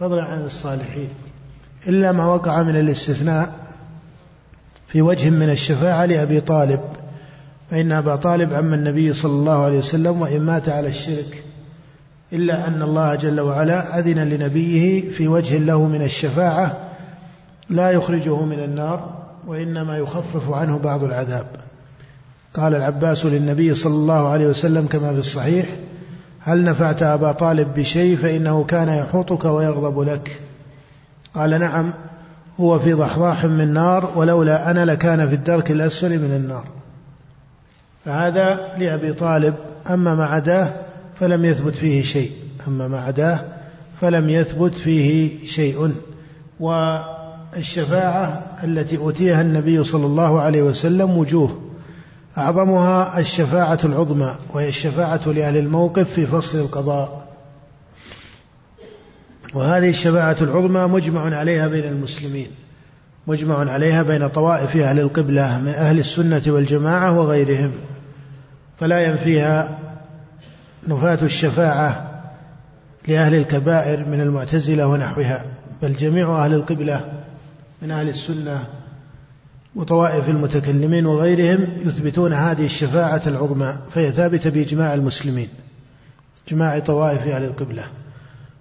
فضلا 0.00 0.22
عن 0.24 0.40
الصالحين. 0.40 1.08
إلا 1.86 2.12
ما 2.12 2.26
وقع 2.26 2.62
من 2.62 2.76
الاستثناء 2.76 3.52
في 4.88 5.02
وجه 5.02 5.30
من 5.30 5.50
الشفاعة 5.50 6.06
لأبي 6.06 6.40
طالب. 6.40 6.80
فإن 7.70 7.92
أبا 7.92 8.16
طالب 8.16 8.54
عم 8.54 8.74
النبي 8.74 9.12
صلى 9.12 9.32
الله 9.32 9.64
عليه 9.64 9.78
وسلم 9.78 10.20
وإن 10.20 10.40
مات 10.40 10.68
على 10.68 10.88
الشرك 10.88 11.44
إلا 12.32 12.68
أن 12.68 12.82
الله 12.82 13.14
جل 13.14 13.40
وعلا 13.40 13.98
أذن 13.98 14.28
لنبيه 14.28 15.10
في 15.10 15.28
وجه 15.28 15.58
له 15.58 15.86
من 15.86 16.02
الشفاعة 16.02 16.78
لا 17.70 17.90
يخرجه 17.90 18.44
من 18.44 18.60
النار 18.60 19.24
وإنما 19.46 19.98
يخفف 19.98 20.50
عنه 20.50 20.78
بعض 20.78 21.04
العذاب. 21.04 21.46
قال 22.54 22.74
العباس 22.74 23.26
للنبي 23.26 23.74
صلى 23.74 23.94
الله 23.94 24.28
عليه 24.28 24.46
وسلم 24.46 24.86
كما 24.86 25.12
في 25.12 25.18
الصحيح 25.18 25.66
هل 26.40 26.64
نفعت 26.64 27.02
أبا 27.02 27.32
طالب 27.32 27.74
بشيء 27.76 28.16
فإنه 28.16 28.64
كان 28.64 28.88
يحوطك 28.88 29.44
ويغضب 29.44 30.00
لك. 30.00 30.40
قال 31.34 31.50
نعم 31.60 31.92
هو 32.60 32.78
في 32.78 32.92
ضحضاح 32.92 33.44
من 33.44 33.72
نار 33.72 34.12
ولولا 34.16 34.70
أنا 34.70 34.84
لكان 34.84 35.28
في 35.28 35.34
الدرك 35.34 35.70
الأسفل 35.70 36.18
من 36.18 36.36
النار. 36.36 36.64
فهذا 38.04 38.74
لأبي 38.78 39.12
طالب. 39.12 39.54
أما 39.90 40.14
ما 40.14 40.24
عداه 40.24 40.72
فلم 41.20 41.44
يثبت 41.44 41.74
فيه 41.74 42.02
شيء. 42.02 42.30
أما 42.68 42.88
ما 42.88 43.00
عداه 43.00 43.40
فلم 44.00 44.28
يثبت 44.28 44.74
فيه 44.74 45.46
شيء. 45.46 45.94
والشفاعة 46.60 48.42
التي 48.64 48.96
أوتيها 48.96 49.40
النبي 49.40 49.84
صلى 49.84 50.06
الله 50.06 50.40
عليه 50.40 50.62
وسلم 50.62 51.18
وجوه. 51.18 51.60
أعظمها 52.38 53.18
الشفاعة 53.18 53.78
العظمى 53.84 54.36
وهي 54.54 54.68
الشفاعة 54.68 55.20
لأهل 55.26 55.56
الموقف 55.56 56.10
في 56.10 56.26
فصل 56.26 56.58
القضاء. 56.58 57.24
وهذه 59.54 59.88
الشفاعة 59.88 60.36
العظمى 60.40 60.80
مجمع 60.80 61.36
عليها 61.36 61.68
بين 61.68 61.84
المسلمين. 61.84 62.46
مجمع 63.26 63.70
عليها 63.72 64.02
بين 64.02 64.28
طوائف 64.28 64.76
أهل 64.76 65.00
القبلة 65.00 65.60
من 65.60 65.68
أهل 65.68 65.98
السنة 65.98 66.42
والجماعة 66.46 67.18
وغيرهم. 67.18 67.72
فلا 68.84 69.00
ينفيها 69.00 69.78
نفاة 70.88 71.18
الشفاعة 71.22 72.10
لأهل 73.08 73.34
الكبائر 73.34 74.08
من 74.08 74.20
المعتزلة 74.20 74.86
ونحوها 74.86 75.44
بل 75.82 75.92
جميع 75.96 76.44
أهل 76.44 76.54
القبلة 76.54 77.22
من 77.82 77.90
أهل 77.90 78.08
السنة 78.08 78.64
وطوائف 79.76 80.28
المتكلمين 80.28 81.06
وغيرهم 81.06 81.66
يثبتون 81.86 82.32
هذه 82.32 82.64
الشفاعة 82.64 83.22
العظمى 83.26 83.78
فهي 83.90 84.10
ثابتة 84.10 84.50
بإجماع 84.50 84.94
المسلمين 84.94 85.48
إجماع 86.48 86.78
طوائف 86.78 87.26
أهل 87.26 87.44
القبلة 87.44 87.82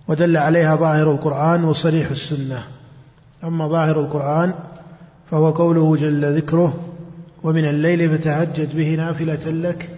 ودل 0.08 0.38
عليها 0.38 0.75
ظاهر 0.75 1.12
القرآن 1.12 1.63
وصريح 1.63 2.10
السنة. 2.10 2.63
أما 3.44 3.68
ظاهر 3.68 4.00
القرآن 4.00 4.53
فهو 5.32 5.50
قوله 5.50 5.96
جل 5.96 6.38
ذكره 6.38 6.80
ومن 7.44 7.65
الليل 7.65 8.18
فتهجد 8.18 8.75
به 8.75 8.96
نافلة 8.96 9.51
لك 9.51 9.93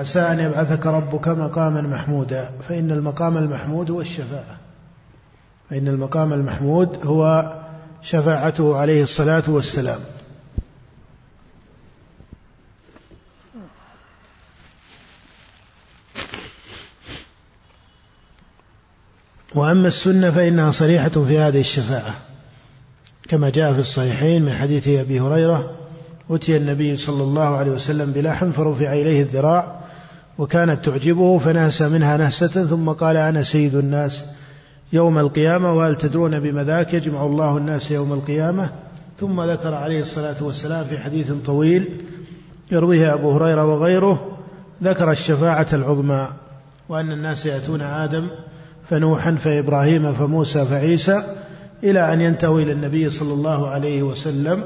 عسى 0.00 0.20
أن 0.20 0.38
يبعثك 0.38 0.86
ربك 0.86 1.28
مقاما 1.28 1.80
محمودا 1.80 2.50
فإن 2.68 2.90
المقام 2.90 3.36
المحمود 3.36 3.90
هو 3.90 4.00
الشفاعة. 4.00 4.56
فإن 5.70 5.88
المقام 5.88 6.32
المحمود 6.32 7.06
هو 7.06 7.52
شفاعته 8.02 8.76
عليه 8.76 9.02
الصلاة 9.02 9.42
والسلام. 9.48 10.00
وأما 19.54 19.88
السنة 19.88 20.30
فإنها 20.30 20.70
صريحة 20.70 21.08
في 21.08 21.38
هذه 21.38 21.60
الشفاعة. 21.60 22.14
كما 23.28 23.50
جاء 23.50 23.72
في 23.72 23.80
الصحيحين 23.80 24.42
من 24.42 24.52
حديث 24.52 24.88
أبي 24.88 25.20
هريرة 25.20 25.70
أتي 26.30 26.56
النبي 26.56 26.96
صلى 26.96 27.22
الله 27.22 27.56
عليه 27.56 27.70
وسلم 27.70 28.12
بلحم 28.12 28.52
فرفع 28.52 28.92
إليه 28.92 29.22
الذراع 29.22 29.79
وكانت 30.40 30.84
تعجبه 30.84 31.38
فنهس 31.38 31.82
منها 31.82 32.16
نهسة 32.16 32.66
ثم 32.66 32.90
قال 32.90 33.16
أنا 33.16 33.42
سيد 33.42 33.74
الناس 33.74 34.24
يوم 34.92 35.18
القيامة 35.18 35.72
وهل 35.72 35.96
تدرون 35.96 36.40
بما 36.40 36.64
ذاك؟ 36.64 36.94
يجمع 36.94 37.24
الله 37.24 37.56
الناس 37.56 37.90
يوم 37.90 38.12
القيامة. 38.12 38.70
ثم 39.20 39.40
ذكر 39.42 39.74
عليه 39.74 40.00
الصلاة 40.00 40.36
والسلام 40.40 40.84
في 40.84 40.98
حديث 40.98 41.32
طويل 41.46 41.88
يرويه 42.72 43.14
أبو 43.14 43.30
هريرة 43.30 43.66
وغيره 43.66 44.38
ذكر 44.82 45.10
الشفاعة 45.10 45.66
العظمى 45.72 46.28
وأن 46.88 47.12
الناس 47.12 47.46
يأتون 47.46 47.80
آدم 47.82 48.28
فنوحا 48.90 49.34
فإبراهيم 49.34 50.12
فموسى 50.14 50.64
فعيسى 50.64 51.22
إلى 51.84 52.12
أن 52.12 52.20
ينتهوا 52.20 52.60
إلى 52.60 52.72
النبي 52.72 53.10
صلى 53.10 53.32
الله 53.32 53.68
عليه 53.68 54.02
وسلم 54.02 54.62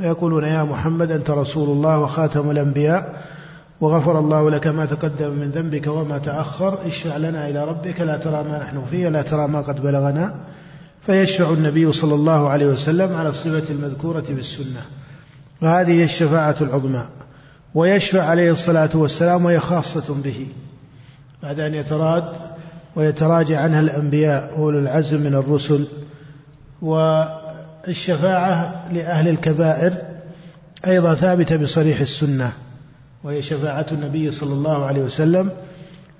ويقولون 0.00 0.44
يا 0.44 0.62
محمد 0.62 1.10
أنت 1.10 1.30
رسول 1.30 1.68
الله 1.68 1.98
وخاتم 1.98 2.50
الأنبياء 2.50 3.23
وغفر 3.84 4.18
الله 4.18 4.50
لك 4.50 4.66
ما 4.66 4.86
تقدم 4.86 5.30
من 5.30 5.50
ذنبك 5.50 5.86
وما 5.86 6.18
تأخر. 6.18 6.78
اشفع 6.86 7.16
لنا 7.16 7.48
إلى 7.48 7.64
ربك 7.64 8.00
لا 8.00 8.16
ترى 8.16 8.42
ما 8.42 8.58
نحن 8.58 8.84
فيه 8.90 9.08
لا 9.08 9.22
ترى 9.22 9.48
ما 9.48 9.60
قد 9.60 9.82
بلغنا. 9.82 10.34
فيشفع 11.06 11.50
النبي 11.50 11.92
صلى 11.92 12.14
الله 12.14 12.48
عليه 12.48 12.66
وسلم 12.66 13.14
على 13.14 13.28
الصفة 13.28 13.74
المذكورة 13.74 14.24
بالسنة. 14.28 14.80
وهذه 15.62 16.04
الشفاعة 16.04 16.56
العظمى. 16.60 17.06
ويشفع 17.74 18.22
عليه 18.22 18.50
الصلاة 18.50 18.90
والسلام 18.94 19.44
وهي 19.44 19.60
خاصة 19.60 20.14
به. 20.24 20.46
بعد 21.42 21.60
أن 21.60 21.74
يتراد 21.74 22.24
ويتراجع 22.96 23.60
عنها 23.60 23.80
الأنبياء 23.80 24.58
أولو 24.58 24.78
العزم 24.78 25.20
من 25.20 25.34
الرسل. 25.34 25.84
والشفاعة 26.82 28.84
لأهل 28.92 29.28
الكبائر 29.28 29.92
أيضا 30.86 31.14
ثابتة 31.14 31.56
بصريح 31.56 32.00
السنة. 32.00 32.52
وهي 33.24 33.42
شفاعة 33.42 33.86
النبي 33.92 34.30
صلى 34.30 34.52
الله 34.52 34.86
عليه 34.86 35.02
وسلم 35.02 35.50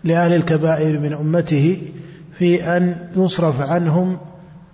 لأهل 0.04 0.32
الكبائر 0.32 0.98
من 1.00 1.12
أمته 1.12 1.82
في 2.38 2.76
أن 2.76 3.08
يصرف 3.16 3.60
عنهم 3.60 4.18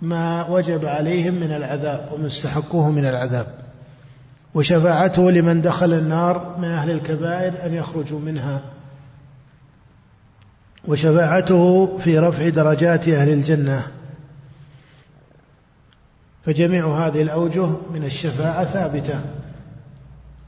ما 0.02 0.48
وجب 0.48 0.86
عليهم 0.86 1.34
من 1.34 1.52
العذاب 1.52 2.08
وما 2.12 2.26
استحقوه 2.26 2.90
من 2.90 3.06
العذاب. 3.06 3.46
وشفاعته 4.54 5.30
لمن 5.30 5.62
دخل 5.62 5.92
النار 5.92 6.56
من 6.58 6.68
أهل 6.68 6.90
الكبائر 6.90 7.66
أن 7.66 7.74
يخرجوا 7.74 8.20
منها. 8.20 8.62
وشفاعته 10.88 11.98
في 11.98 12.18
رفع 12.18 12.48
درجات 12.48 13.08
أهل 13.08 13.28
الجنة. 13.32 13.86
فجميع 16.46 17.06
هذه 17.06 17.22
الأوجه 17.22 17.66
من 17.94 18.04
الشفاعة 18.04 18.64
ثابتة 18.64 19.20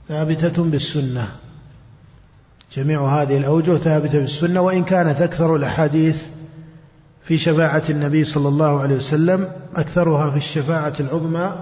ثابتة 0.08 0.62
بالسنة. 0.62 1.28
جميع 2.76 3.22
هذه 3.22 3.36
الأوجه 3.36 3.76
ثابتة 3.76 4.18
بالسنة 4.18 4.60
وإن 4.60 4.84
كانت 4.84 5.20
أكثر 5.20 5.56
الأحاديث 5.56 6.22
في 7.24 7.38
شفاعة 7.38 7.82
النبي 7.90 8.24
صلى 8.24 8.48
الله 8.48 8.80
عليه 8.80 8.96
وسلم 8.96 9.48
أكثرها 9.76 10.30
في 10.30 10.36
الشفاعة 10.36 10.92
العظمى 11.00 11.52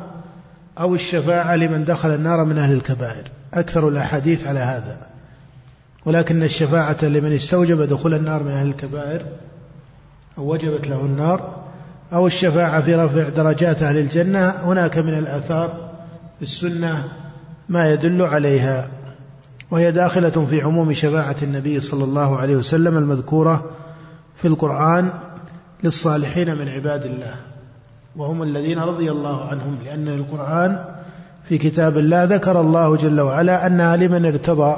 أو 0.78 0.94
الشفاعة 0.94 1.56
لمن 1.56 1.84
دخل 1.84 2.14
النار 2.14 2.44
من 2.44 2.58
أهل 2.58 2.72
الكبائر. 2.72 3.24
أكثر 3.54 3.88
الأحاديث 3.88 4.46
على 4.46 4.58
هذا. 4.58 5.06
ولكن 6.04 6.42
الشفاعة 6.42 7.04
لمن 7.04 7.32
استوجب 7.32 7.82
دخول 7.82 8.14
النار 8.14 8.42
من 8.42 8.50
أهل 8.50 8.66
الكبائر 8.66 9.26
أو 10.38 10.52
وجبت 10.52 10.88
له 10.88 11.00
النار 11.00 11.64
أو 12.12 12.26
الشفاعة 12.26 12.80
في 12.80 12.94
رفع 12.94 13.28
درجات 13.28 13.82
أهل 13.82 13.96
الجنة 13.98 14.48
هناك 14.48 14.98
من 14.98 15.18
الآثار 15.18 15.90
في 16.36 16.42
السنة 16.42 17.04
ما 17.68 17.92
يدل 17.92 18.22
عليها. 18.22 18.99
وهي 19.70 19.92
داخلة 19.92 20.46
في 20.50 20.62
عموم 20.62 20.92
شفاعة 20.92 21.36
النبي 21.42 21.80
صلى 21.80 22.04
الله 22.04 22.36
عليه 22.38 22.56
وسلم 22.56 22.96
المذكورة 22.96 23.70
في 24.36 24.48
القرآن 24.48 25.12
للصالحين 25.84 26.58
من 26.58 26.68
عباد 26.68 27.04
الله. 27.04 27.34
وهم 28.16 28.42
الذين 28.42 28.78
رضي 28.78 29.10
الله 29.10 29.48
عنهم 29.48 29.78
لأن 29.84 30.08
القرآن 30.08 30.84
في 31.48 31.58
كتاب 31.58 31.98
الله 31.98 32.24
ذكر 32.24 32.60
الله 32.60 32.96
جل 32.96 33.20
وعلا 33.20 33.66
أنها 33.66 33.96
لمن 33.96 34.24
ارتضى 34.24 34.76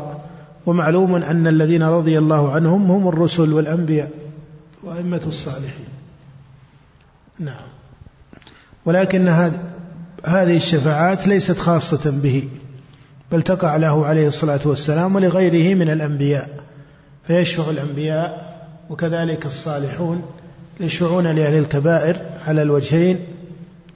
ومعلوم 0.67 1.15
أن 1.15 1.47
الذين 1.47 1.83
رضي 1.83 2.19
الله 2.19 2.53
عنهم 2.53 2.91
هم 2.91 3.09
الرسل 3.09 3.53
والأنبياء 3.53 4.11
وأئمة 4.85 5.21
الصالحين. 5.27 5.87
نعم. 7.39 7.67
ولكن 8.85 9.29
هذه 10.25 10.57
الشفاعات 10.57 11.27
ليست 11.29 11.59
خاصة 11.59 12.11
به. 12.11 12.49
بل 13.33 13.43
تقع 13.43 13.77
له 13.77 14.07
عليه 14.07 14.27
الصلاة 14.27 14.61
والسلام 14.65 15.15
ولغيره 15.17 15.75
من 15.75 15.91
الأنبياء 15.91 16.49
فيشفع 17.27 17.71
الأنبياء 17.71 18.53
وكذلك 18.91 19.47
الصالحون 19.47 20.23
يشفعون 20.81 21.27
لأهل 21.27 21.59
الكبائر 21.59 22.17
على 22.47 22.63
الوجهين 22.63 23.19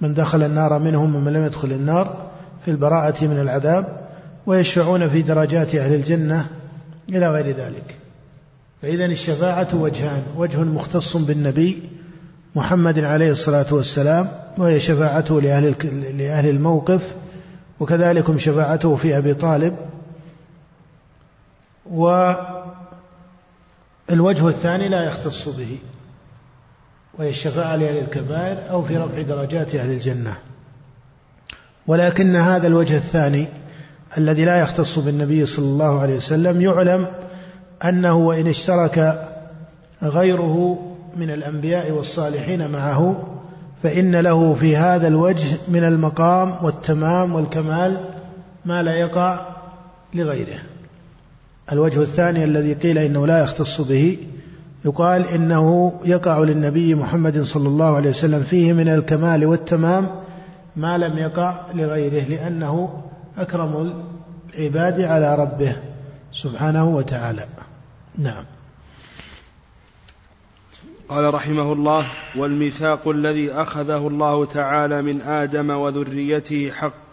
من 0.00 0.14
دخل 0.14 0.42
النار 0.42 0.78
منهم 0.78 1.14
ومن 1.14 1.32
لم 1.32 1.46
يدخل 1.46 1.72
النار 1.72 2.26
في 2.64 2.70
البراءة 2.70 3.24
من 3.24 3.40
العذاب 3.40 4.06
ويشفعون 4.46 5.08
في 5.08 5.22
درجات 5.22 5.74
أهل 5.74 5.94
الجنة 5.94 6.46
إلى 7.08 7.30
غير 7.30 7.46
ذلك. 7.46 7.96
فإذا 8.82 9.04
الشفاعة 9.04 9.68
وجهان 9.74 10.22
وجه 10.36 10.58
مختص 10.60 11.16
بالنبي 11.16 11.82
محمد 12.54 12.98
عليه 12.98 13.30
الصلاة 13.30 13.66
والسلام 13.70 14.28
وهي 14.58 14.80
شفاعته 14.80 15.40
لأهل 15.40 15.74
لأهل 16.18 16.48
الموقف 16.48 17.00
وكذلك 17.80 18.36
شفاعته 18.36 18.96
في 18.96 19.18
أبي 19.18 19.34
طالب. 19.34 19.76
والوجه 21.90 22.28
الثاني 24.48 24.88
لا 24.88 25.04
يختص 25.04 25.48
به 25.48 25.78
وهي 27.18 27.28
الشفاعة 27.28 27.76
لأهل 27.76 27.98
الكبائر 27.98 28.70
أو 28.70 28.82
في 28.82 28.96
رفع 28.96 29.22
درجات 29.22 29.74
أهل 29.74 29.90
الجنة. 29.90 30.36
ولكن 31.86 32.36
هذا 32.36 32.66
الوجه 32.66 32.96
الثاني 32.96 33.46
الذي 34.18 34.44
لا 34.44 34.60
يختص 34.60 34.98
بالنبي 34.98 35.46
صلى 35.46 35.64
الله 35.64 36.00
عليه 36.00 36.16
وسلم 36.16 36.60
يعلم 36.60 37.08
أنه 37.84 38.14
وإن 38.14 38.46
اشترك 38.46 39.28
غيره 40.02 40.78
من 41.16 41.30
الأنبياء 41.30 41.90
والصالحين 41.90 42.70
معه 42.70 43.35
فإن 43.82 44.16
له 44.16 44.54
في 44.54 44.76
هذا 44.76 45.08
الوجه 45.08 45.56
من 45.68 45.84
المقام 45.84 46.64
والتمام 46.64 47.34
والكمال 47.34 48.00
ما 48.64 48.82
لا 48.82 48.94
يقع 48.94 49.46
لغيره. 50.14 50.58
الوجه 51.72 52.02
الثاني 52.02 52.44
الذي 52.44 52.72
قيل 52.72 52.98
إنه 52.98 53.26
لا 53.26 53.42
يختص 53.42 53.80
به 53.80 54.18
يقال 54.84 55.26
إنه 55.26 55.92
يقع 56.04 56.38
للنبي 56.38 56.94
محمد 56.94 57.42
صلى 57.42 57.68
الله 57.68 57.96
عليه 57.96 58.10
وسلم 58.10 58.42
فيه 58.42 58.72
من 58.72 58.88
الكمال 58.88 59.46
والتمام 59.46 60.08
ما 60.76 60.98
لم 60.98 61.18
يقع 61.18 61.60
لغيره 61.74 62.24
لأنه 62.24 63.02
أكرم 63.38 64.04
العباد 64.54 65.00
على 65.00 65.34
ربه 65.34 65.76
سبحانه 66.32 66.88
وتعالى. 66.88 67.44
نعم. 68.18 68.44
قال 71.08 71.34
رحمه 71.34 71.72
الله 71.72 72.06
والميثاق 72.36 73.08
الذي 73.08 73.52
أخذه 73.52 74.08
الله 74.08 74.44
تعالى 74.44 75.02
من 75.02 75.20
آدم 75.20 75.70
وذريته 75.70 76.70
حق 76.70 77.06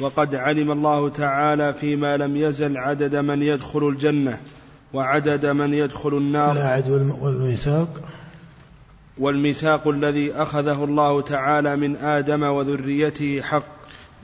وقد 0.00 0.34
علم 0.34 0.70
الله 0.70 1.08
تعالى 1.08 1.72
فيما 1.72 2.16
لم 2.16 2.36
يزل 2.36 2.76
عدد 2.76 3.16
من 3.16 3.42
يدخل 3.42 3.88
الجنة 3.88 4.38
وعدد 4.94 5.46
من 5.46 5.74
يدخل 5.74 6.14
النار. 6.14 6.52
العهد 6.52 6.88
والميثاق؟ 7.22 8.00
والميثاق 9.18 9.88
الذي 9.88 10.32
أخذه 10.32 10.84
الله 10.84 11.20
تعالى 11.20 11.76
من 11.76 11.96
آدم 11.96 12.42
وذريته 12.42 13.40
حق. 13.42 13.64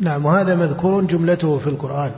نعم 0.01 0.25
وهذا 0.25 0.55
مذكور 0.55 1.03
جملته 1.05 1.59
في 1.59 1.67
القرآن 1.67 2.13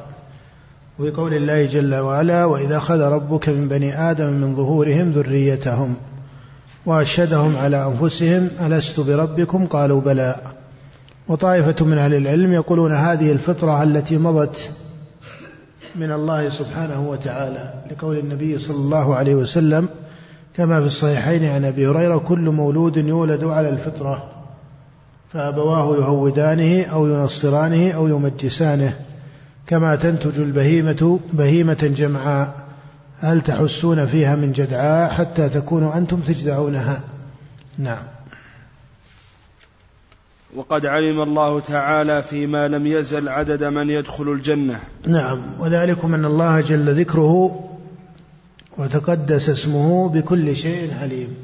وقول 0.98 1.34
الله 1.34 1.66
جل 1.66 1.94
وعلا 1.94 2.44
وإذا 2.44 2.76
أخذ 2.76 3.00
ربك 3.00 3.48
من 3.48 3.68
بني 3.68 4.10
آدم 4.10 4.26
من 4.26 4.56
ظهورهم 4.56 5.12
ذريتهم. 5.12 5.96
واشهدهم 6.86 7.56
على 7.56 7.86
أنفسهم 7.86 8.48
ألست 8.60 9.00
بربكم؟ 9.00 9.66
قالوا 9.66 10.00
بلى. 10.00 10.36
وطائفة 11.28 11.84
من 11.84 11.98
أهل 11.98 12.14
العلم 12.14 12.52
يقولون 12.52 12.92
هذه 12.92 13.32
الفطرة 13.32 13.82
التي 13.82 14.18
مضت 14.18 14.70
من 15.96 16.12
الله 16.12 16.48
سبحانه 16.48 17.08
وتعالى 17.08 17.74
لقول 17.90 18.18
النبي 18.18 18.58
صلى 18.58 18.76
الله 18.76 19.14
عليه 19.14 19.34
وسلم 19.34 19.88
كما 20.56 20.80
في 20.80 20.86
الصحيحين 20.86 21.44
عن 21.44 21.64
أبي 21.64 21.86
هريرة 21.88 22.18
كل 22.18 22.50
مولود 22.50 22.96
يولد 22.96 23.44
على 23.44 23.68
الفطرة 23.68 24.22
فأبواه 25.32 25.96
يهودانه 25.96 26.84
أو 26.84 27.06
ينصرانه 27.06 27.90
أو 27.90 28.08
يمجسانه 28.08 28.96
كما 29.66 29.96
تنتج 29.96 30.40
البهيمة 30.40 31.20
بهيمة 31.32 31.92
جمعاء. 31.96 32.61
هل 33.22 33.40
تحسون 33.40 34.06
فيها 34.06 34.36
من 34.36 34.52
جدعاء 34.52 35.12
حتى 35.12 35.48
تكونوا 35.48 35.96
أنتم 35.96 36.20
تجدعونها؟ 36.20 37.00
نعم. 37.78 38.04
وقد 40.56 40.86
علم 40.86 41.22
الله 41.22 41.60
تعالى 41.60 42.22
فيما 42.22 42.68
لم 42.68 42.86
يزل 42.86 43.28
عدد 43.28 43.64
من 43.64 43.90
يدخل 43.90 44.32
الجنة. 44.32 44.80
نعم. 45.06 45.42
وذلكم 45.60 46.14
أن 46.14 46.24
الله 46.24 46.60
جل 46.60 47.00
ذكره 47.00 47.60
وتقدس 48.78 49.48
اسمه 49.48 50.08
بكل 50.08 50.56
شيء 50.56 50.94
عليم. 51.00 51.36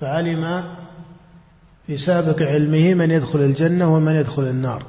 فعلم 0.00 0.62
في 1.86 1.96
سابق 1.96 2.42
علمه 2.42 2.94
من 2.94 3.10
يدخل 3.10 3.38
الجنة 3.38 3.94
ومن 3.94 4.14
يدخل 4.14 4.42
النار. 4.42 4.82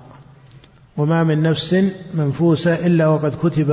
وما 0.97 1.23
من 1.23 1.41
نفس 1.41 1.75
منفوسة 2.13 2.85
إلا 2.87 3.07
وقد 3.07 3.35
كتب 3.43 3.71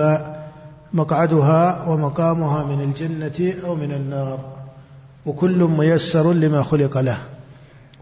مقعدها 0.95 1.89
ومقامها 1.89 2.65
من 2.65 2.81
الجنة 2.81 3.55
أو 3.65 3.75
من 3.75 3.93
النار 3.93 4.39
وكل 5.27 5.65
ميسر 5.65 6.33
لما 6.33 6.63
خلق 6.63 6.99
له. 6.99 7.19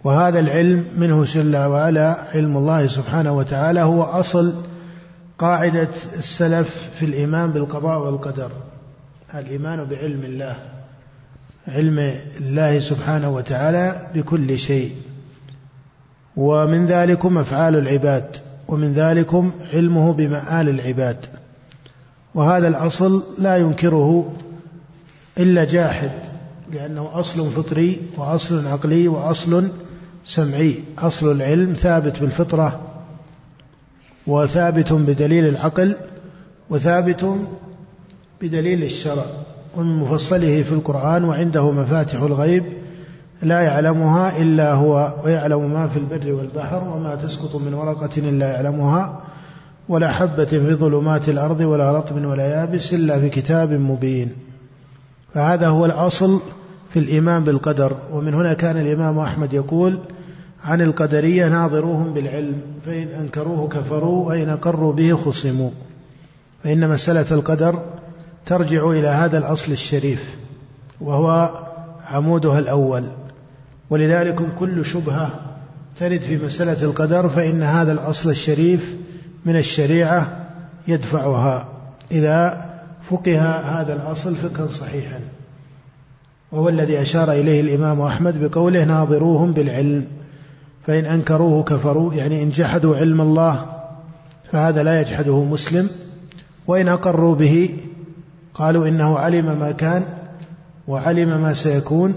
وهذا 0.05 0.39
العلم 0.39 0.85
منه 0.97 1.25
جل 1.25 1.57
وعلا 1.57 2.19
علم 2.35 2.57
الله 2.57 2.87
سبحانه 2.87 3.33
وتعالى 3.33 3.81
هو 3.81 4.03
أصل 4.03 4.55
قاعدة 5.39 5.89
السلف 6.19 6.91
في 6.99 7.07
الإيمان 7.07 7.51
بالقضاء 7.51 7.99
والقدر. 7.99 8.51
الإيمان 9.35 9.85
بعلم 9.85 10.25
الله 10.25 10.57
علم 11.69 12.13
الله 12.41 12.79
سبحانه 12.79 13.31
وتعالى 13.31 14.11
بكل 14.15 14.59
شيء. 14.59 14.93
ومن 16.37 16.87
ذلكم 16.87 17.39
أفعال 17.39 17.77
العباد 17.77 18.37
ومن 18.69 18.93
ذلكم 18.93 19.53
علمه 19.73 20.13
بمآل 20.13 20.69
العباد. 20.69 21.27
وهذا 22.35 22.69
الأصل 22.69 23.23
لا 23.39 23.57
ينكره 23.57 24.33
إلا 25.39 25.65
جاحد 25.65 26.11
لأنه 26.73 27.09
أصل 27.13 27.51
فطري 27.51 28.01
وأصل 28.17 28.67
عقلي 28.67 29.09
وأصل 29.09 29.69
سمعي. 30.25 30.75
أصل 30.99 31.33
العلم 31.33 31.75
ثابت 31.75 32.21
بالفطرة 32.21 32.81
وثابت 34.27 34.93
بدليل 34.93 35.49
العقل 35.49 35.97
وثابت 36.71 37.37
بدليل 38.43 38.83
الشرع. 38.83 39.25
ومن 39.77 39.97
مفصله 39.99 40.63
في 40.63 40.73
القرآن 40.73 41.25
وعنده 41.25 41.71
مفاتح 41.71 42.23
الغيب 42.23 42.65
لا 43.43 43.61
يعلمها 43.61 44.43
إلا 44.43 44.75
هو 44.75 45.15
ويعلم 45.25 45.73
ما 45.73 45.89
في 45.89 45.97
البر 45.97 46.33
والبحر 46.33 46.89
وما 46.89 47.15
تسقط 47.15 47.57
من 47.57 47.75
ورقة 47.75 48.11
إلا 48.17 48.53
يعلمها. 48.53 49.21
ولا 49.91 50.13
حبة 50.13 50.45
في 50.45 50.75
ظلمات 50.75 51.29
الأرض 51.29 51.61
ولا 51.61 51.93
رطب 51.93 52.25
ولا 52.25 52.47
يابس 52.47 52.95
إلا 52.95 53.21
في 53.21 53.29
كتاب 53.29 53.73
مبين. 53.73 54.37
فهذا 55.35 55.69
هو 55.69 55.87
الأصل 55.87 56.41
في 56.93 56.99
الإيمان 56.99 57.45
بالقدر. 57.45 57.97
ومن 58.13 58.35
هنا 58.35 58.53
كان 58.53 58.77
الإمام 58.77 59.19
أحمد 59.19 59.53
يقول 59.53 59.99
عن 60.65 60.83
القدرية 60.83 61.49
ناظروهم 61.49 62.15
بالعلم 62.15 62.61
فإن 62.87 63.09
أنكروه 63.09 63.69
كفروا 63.69 64.29
وإن 64.29 64.49
أقروا 64.49 64.93
به 64.93 65.17
خصموا. 65.17 65.71
فإن 66.65 66.89
مسألة 66.89 67.27
القدر 67.31 67.83
ترجع 68.47 68.91
إلى 68.91 69.09
هذا 69.09 69.39
الأصل 69.39 69.73
الشريف 69.73 70.37
وهو 71.01 71.51
عمودها 72.07 72.59
الأول. 72.59 73.05
ولذلك 73.91 74.43
كل 74.59 74.85
شبهة 74.85 75.31
ترد 76.01 76.21
في 76.21 76.45
مسألة 76.45 76.83
القدر 76.83 77.29
فإن 77.29 77.63
هذا 77.63 77.93
الأصل 77.93 78.31
الشريف 78.31 78.97
من 79.45 79.57
الشريعة 79.57 80.47
يدفعها. 80.89 81.69
إذا 82.13 82.71
فقه 83.11 83.41
هذا 83.81 83.93
الأصل 83.93 84.37
فقها 84.37 84.67
صحيحا. 84.67 85.21
وهو 86.53 86.69
الذي 86.69 87.03
أشار 87.03 87.33
إليه 87.33 87.61
الإمام 87.61 88.01
أحمد 88.01 88.45
بقوله 88.45 88.85
ناظروهم 88.85 89.53
بالعلم. 89.53 90.09
فإن 90.87 91.05
أنكروه 91.05 91.63
كفروا 91.63 92.15
يعني 92.15 92.43
إن 92.43 92.51
جحدوا 92.51 92.97
علم 92.97 93.21
الله 93.21 93.67
فهذا 94.53 94.83
لا 94.83 95.01
يجحده 95.01 95.45
مسلم. 95.45 95.91
وإن 96.67 96.89
أقروا 96.89 97.35
به 97.35 97.77
قالوا 98.55 98.89
إنه 98.89 99.19
علم 99.19 99.59
ما 99.59 99.73
كان 99.73 100.05
وعلم 100.89 101.43
ما 101.43 101.55
سيكون. 101.55 102.15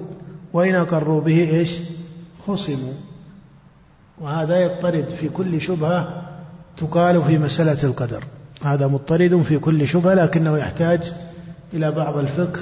وإن 0.53 0.75
أقروا 0.75 1.21
به 1.21 1.49
إيش؟ 1.49 1.79
خصموا. 2.47 2.93
وهذا 4.21 4.59
يضطرد 4.59 5.05
في 5.17 5.29
كل 5.29 5.61
شبهة 5.61 6.22
تقال 6.77 7.23
في 7.23 7.37
مسألة 7.37 7.83
القدر. 7.83 8.23
هذا 8.63 8.87
مضطرد 8.87 9.41
في 9.41 9.57
كل 9.57 9.87
شبهة 9.87 10.13
لكنه 10.13 10.57
يحتاج 10.57 11.13
إلى 11.73 11.91
بعض 11.91 12.17
الفقه 12.17 12.59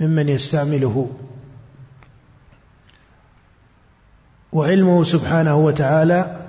ممن 0.00 0.28
يستعمله. 0.28 1.10
وعلمه 4.52 5.04
سبحانه 5.04 5.56
وتعالى 5.56 6.48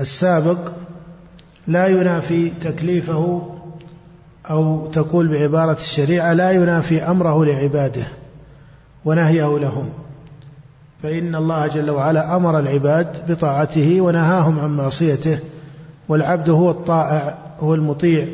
السابق 0.00 0.58
لا 1.66 1.86
ينافي 1.86 2.50
تكليفه 2.50 3.52
أو 4.50 4.86
تقول 4.86 5.28
بعبارة 5.28 5.76
الشريعة 5.80 6.32
لا 6.32 6.50
ينافي 6.50 7.02
أمره 7.02 7.44
لعباده 7.44 8.06
ونهيه 9.04 9.58
لهم. 9.58 9.92
فإن 11.02 11.34
الله 11.34 11.66
جل 11.66 11.90
وعلا 11.90 12.36
أمر 12.36 12.58
العباد 12.58 13.32
بطاعته 13.32 14.00
ونهاهم 14.00 14.60
عن 14.60 14.76
معصيته. 14.76 15.38
والعبد 16.08 16.50
هو 16.50 16.70
الطائع 16.70 17.38
هو 17.60 17.74
المطيع 17.74 18.28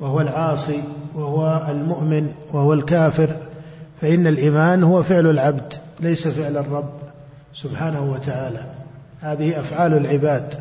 وهو 0.00 0.20
العاصي 0.20 0.80
وهو 1.14 1.66
المؤمن 1.70 2.32
وهو 2.52 2.72
الكافر. 2.72 3.36
فإن 4.00 4.26
الإيمان 4.26 4.82
هو 4.82 5.02
فعل 5.02 5.26
العبد 5.26 5.72
ليس 6.00 6.28
فعل 6.28 6.56
الرب 6.56 6.90
سبحانه 7.54 8.12
وتعالى. 8.12 8.74
هذه 9.20 9.60
أفعال 9.60 9.94
العباد. 9.94 10.54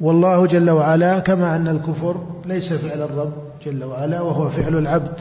والله 0.00 0.46
جل 0.46 0.70
وعلا 0.70 1.18
كما 1.18 1.56
أن 1.56 1.68
الكفر 1.68 2.16
ليس 2.46 2.72
فعل 2.72 3.02
الرب 3.02 3.32
جل 3.66 3.84
وعلا 3.84 4.20
وهو 4.20 4.48
فعل 4.50 4.78
العبد. 4.78 5.14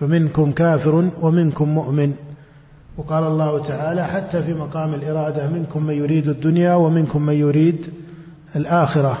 فمنكم 0.00 0.52
كافر 0.52 1.10
ومنكم 1.22 1.68
مؤمن. 1.68 2.14
وقال 2.96 3.24
الله 3.24 3.62
تعالى 3.62 4.04
حتى 4.04 4.42
في 4.42 4.54
مقام 4.54 4.94
الإرادة 4.94 5.48
منكم 5.48 5.82
من 5.82 5.94
يريد 5.94 6.28
الدنيا 6.28 6.74
ومنكم 6.74 7.22
من 7.22 7.34
يريد 7.34 7.86
الآخرة. 8.56 9.18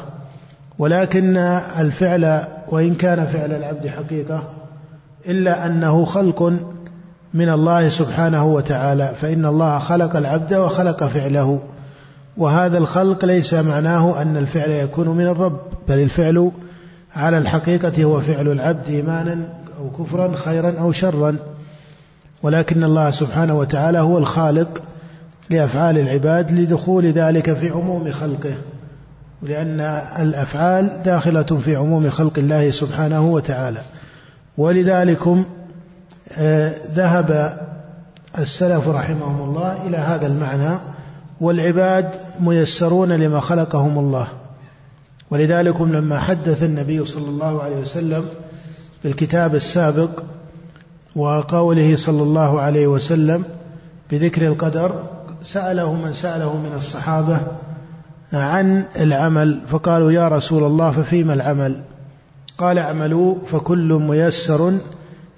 ولكن 0.78 1.36
الفعل 1.78 2.40
وإن 2.68 2.94
كان 2.94 3.26
فعل 3.26 3.52
العبد 3.52 3.86
حقيقة 3.86 4.42
إلا 5.28 5.66
أنه 5.66 6.04
خلق 6.04 6.42
من 7.34 7.48
الله 7.48 7.88
سبحانه 7.88 8.46
وتعالى 8.46 9.14
فإن 9.20 9.46
الله 9.46 9.78
خلق 9.78 10.16
العبد 10.16 10.54
وخلق 10.54 11.04
فعله 11.04 11.60
وهذا 12.36 12.78
الخلق 12.78 13.24
ليس 13.24 13.54
معناه 13.54 14.22
أن 14.22 14.36
الفعل 14.36 14.70
يكون 14.70 15.08
من 15.08 15.26
الرب 15.26 15.60
بل 15.88 15.98
الفعل 15.98 16.50
على 17.16 17.38
الحقيقة 17.38 18.04
هو 18.04 18.20
فعل 18.20 18.48
العبد 18.48 18.88
إيمانا 18.88 19.48
أو 19.78 19.90
كفرا 19.90 20.36
خيرا 20.36 20.74
أو 20.80 20.92
شرا. 20.92 21.36
ولكن 22.42 22.84
الله 22.84 23.10
سبحانه 23.10 23.58
وتعالى 23.58 23.98
هو 23.98 24.18
الخالق 24.18 24.82
لأفعال 25.50 25.98
العباد 25.98 26.52
لدخول 26.52 27.06
ذلك 27.06 27.52
في 27.52 27.70
عموم 27.70 28.10
خلقه. 28.10 28.54
لأن 29.44 29.80
الأفعال 30.18 31.02
داخلة 31.04 31.42
في 31.42 31.76
عموم 31.76 32.10
خلق 32.10 32.38
الله 32.38 32.70
سبحانه 32.70 33.26
وتعالى. 33.26 33.80
ولذلكم 34.58 35.44
آه، 36.32 36.74
ذهب 36.94 37.58
السلف 38.38 38.88
رحمهم 38.88 39.48
الله 39.48 39.86
إلى 39.86 39.96
هذا 39.96 40.26
المعنى 40.26 40.78
والعباد 41.40 42.10
ميسرون 42.40 43.12
لما 43.12 43.40
خلقهم 43.40 43.98
الله. 43.98 44.26
ولذلك 45.30 45.80
لما 45.80 46.20
حدث 46.20 46.62
النبي 46.62 47.04
صلى 47.04 47.28
الله 47.28 47.62
عليه 47.62 47.76
وسلم 47.76 48.24
بالكتاب 49.04 49.54
السابق 49.54 50.10
وقوله 51.16 51.96
صلى 51.96 52.22
الله 52.22 52.60
عليه 52.60 52.86
وسلم 52.86 53.44
بذكر 54.10 54.46
القدر 54.46 55.02
سأله 55.44 55.92
من 55.92 56.12
سأله 56.12 56.56
من 56.56 56.72
الصحابة 56.76 57.40
عن 58.32 58.84
العمل 59.00 59.60
فقالوا 59.68 60.12
يا 60.12 60.28
رسول 60.28 60.64
الله 60.64 60.90
ففيما 60.90 61.34
العمل؟ 61.34 61.80
قال 62.58 62.78
اعملوا 62.78 63.36
فكل 63.46 63.92
ميسر 63.92 64.78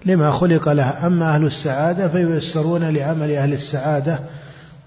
لما 0.06 0.30
خلق 0.30 0.68
له. 0.68 1.06
أما 1.06 1.34
أهل 1.34 1.44
السعادة 1.44 2.08
فييسرون 2.08 2.82
لعمل 2.82 3.30
أهل 3.30 3.52
السعادة 3.52 4.18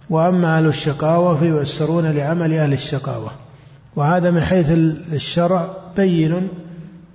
وأما 0.10 0.58
أهل 0.58 0.66
الشقاوة 0.66 1.38
فييسرون 1.38 2.06
لعمل 2.06 2.54
أهل 2.54 2.74
الشقاوة. 2.74 3.32
وهذا 3.96 4.32
من 4.32 4.42
حيث 4.42 4.72
الشرع 5.14 5.70
بين 5.98 6.48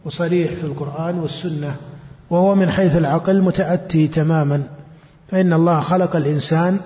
وصريح 0.04 0.52
في 0.52 0.64
القرآن 0.64 1.18
والسنة 1.18 1.76
وهو 2.30 2.54
من 2.54 2.70
حيث 2.70 2.96
العقل 2.96 3.42
متأتي 3.42 4.08
تماما. 4.08 4.62
فإن 5.30 5.52
الله 5.52 5.80
خلق 5.80 6.16
الإنسان 6.16 6.80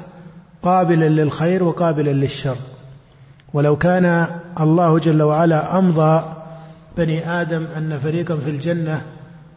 قابلا 0.62 1.08
للخير 1.08 1.64
وقابلا 1.64 2.10
للشر. 2.10 2.56
ولو 3.52 3.76
كان 3.76 4.26
الله 4.60 4.98
جل 4.98 5.22
وعلا 5.22 5.78
أمضى 5.78 6.22
بني 6.96 7.40
آدم 7.40 7.66
أن 7.76 7.98
فريقا 7.98 8.36
في 8.36 8.50
الجنة 8.50 9.02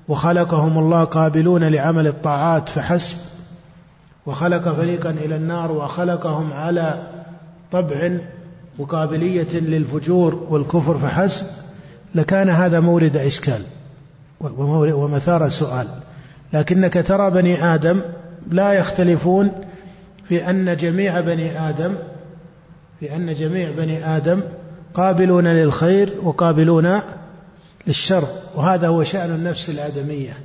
وخلقهم 0.08 0.77
الله 0.77 1.04
قابلون 1.04 1.63
لعمل 1.63 2.08
الطاعات 2.08 2.69
فحسب 2.69 3.15
وخلق 4.25 4.69
فريقا 4.69 5.10
إلى 5.10 5.36
النار 5.36 5.71
وخلقهم 5.71 6.54
على 6.54 7.08
طبع 7.71 8.17
وقابلية 8.80 9.54
للفجور 9.54 10.47
والكفر 10.49 10.97
فحسب 10.97 11.45
لكان 12.15 12.49
هذا 12.49 12.80
مورد 12.80 13.17
إشكال 13.17 13.62
ومثار 14.41 15.49
سؤال. 15.49 15.88
لكنك 16.54 17.08
ترى 17.08 17.32
بني 17.32 17.63
آدم 17.63 18.01
لا 18.51 18.73
يختلفون 18.73 19.51
في 20.27 20.49
أن 20.49 20.77
جميع 20.77 21.19
بني 21.19 21.69
آدم 21.69 21.95
في 23.02 23.16
أن 23.16 23.34
جميع 23.34 23.72
بني 23.72 24.18
آدم 24.18 24.42
قابلون 24.94 25.48
للخير 25.48 26.14
وقابلون 26.24 27.00
للشر 27.88 28.24
وهذا 28.56 28.88
هو 28.88 29.04
شأن 29.04 29.36
النفس 29.36 29.70
الآدمية 29.70 30.38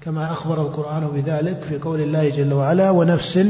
كما 0.00 0.32
أخبر 0.32 0.62
القرآن 0.62 1.08
بذلك 1.14 1.60
في 1.68 1.78
قول 1.78 2.00
الله 2.00 2.28
جل 2.28 2.52
وعلا 2.52 2.90
ونفس 2.90 3.46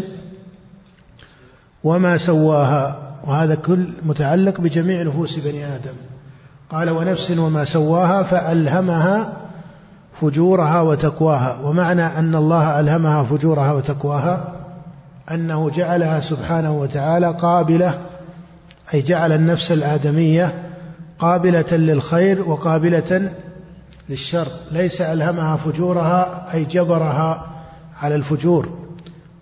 وما 1.84 2.16
سواها 2.16 3.12
وهذا 3.24 3.54
كل 3.54 3.88
متعلق 4.02 4.60
بجميع 4.60 5.02
نفوس 5.02 5.38
بني 5.38 5.66
آدم. 5.66 5.94
قال 6.70 6.90
ونفس 6.90 7.30
وما 7.30 7.64
سواها 7.64 8.22
فألهمها 8.22 9.36
فجورها 10.20 10.80
وتقواها 10.80 11.60
ومعنى 11.64 12.02
أن 12.02 12.34
الله 12.34 12.80
ألهمها 12.80 13.22
فجورها 13.22 13.72
وتقواها 13.72 14.52
أنه 15.30 15.70
جعلها 15.70 16.20
سبحانه 16.20 16.80
وتعالى 16.80 17.36
قابلة 17.40 18.11
أي 18.94 19.02
جعل 19.02 19.32
النفس 19.32 19.72
الآدمية 19.72 20.68
قابلة 21.18 21.72
للخير 21.72 22.48
وقابلة 22.48 23.32
للشر 24.08 24.48
ليس 24.72 25.00
ألهمها 25.00 25.56
فجورها 25.56 26.54
أي 26.54 26.64
جبرها 26.64 27.46
على 28.00 28.14
الفجور. 28.14 28.78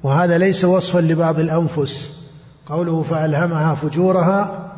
وهذا 0.02 0.38
ليس 0.38 0.64
وصفا 0.64 0.98
لبعض 0.98 1.38
الأنفس. 1.38 2.20
قوله 2.66 3.02
فألهمها 3.02 3.74
فجورها 3.74 4.70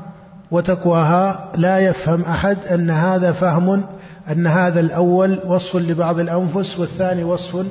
وتقواها 0.51 1.53
لا 1.57 1.79
يفهم 1.79 2.23
أحد 2.23 2.59
أن 2.65 2.91
هذا 2.91 3.33
فهم 3.33 3.85
أن 4.31 4.47
هذا 4.47 4.81
الأول 4.81 5.41
وصف 5.47 5.77
لبعض 5.77 6.19
الأنفس 6.19 6.79
والثاني 6.79 7.25
وصف 7.25 7.67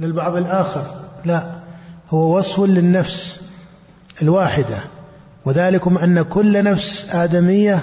للبعض 0.00 0.36
الآخر. 0.36 0.82
لا 1.24 1.42
هو 2.10 2.38
وصف 2.38 2.60
للنفس 2.60 3.40
الواحدة. 4.22 4.76
وذلكم 5.46 5.98
أن 5.98 6.22
كل 6.22 6.64
نفس 6.64 7.14
آدمية 7.14 7.82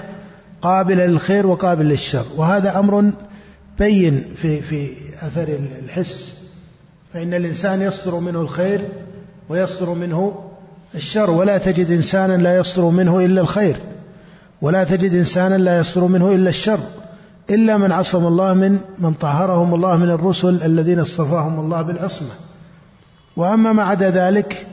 قابلة 0.62 1.06
للخير 1.06 1.46
وقابل 1.46 1.84
للشر. 1.84 2.24
وهذا 2.36 2.78
أمر 2.78 3.10
بين 3.78 4.24
في 4.36 4.60
في 4.60 4.90
أثر 5.22 5.48
الحس. 5.84 6.44
فإن 7.14 7.34
الإنسان 7.34 7.82
يصدر 7.82 8.18
منه 8.20 8.40
الخير 8.40 8.80
ويصدر 9.48 9.94
منه 9.94 10.44
الشر. 10.94 11.30
ولا 11.30 11.58
تجد 11.58 11.90
إنسانا 11.90 12.36
لا 12.36 12.56
يصدر 12.56 12.84
منه 12.84 13.24
إلا 13.24 13.40
الخير. 13.40 13.76
ولا 14.62 14.84
تجد 14.84 15.14
إنسانا 15.14 15.54
لا 15.54 15.78
يصدر 15.78 16.04
منه 16.04 16.32
إلا 16.32 16.48
الشر. 16.48 16.80
إلا 17.50 17.76
من 17.76 17.92
عصم 17.92 18.26
الله 18.26 18.54
من 18.54 18.78
من 18.98 19.12
طهرهم 19.12 19.74
الله 19.74 19.96
من 19.96 20.10
الرسل 20.10 20.62
الذين 20.62 20.98
اصطفاهم 20.98 21.60
الله 21.60 21.82
بالعصمة. 21.82 22.30
وأما 23.36 23.72
ما 23.72 23.82
عدا 23.82 24.10
ذلك 24.10 24.66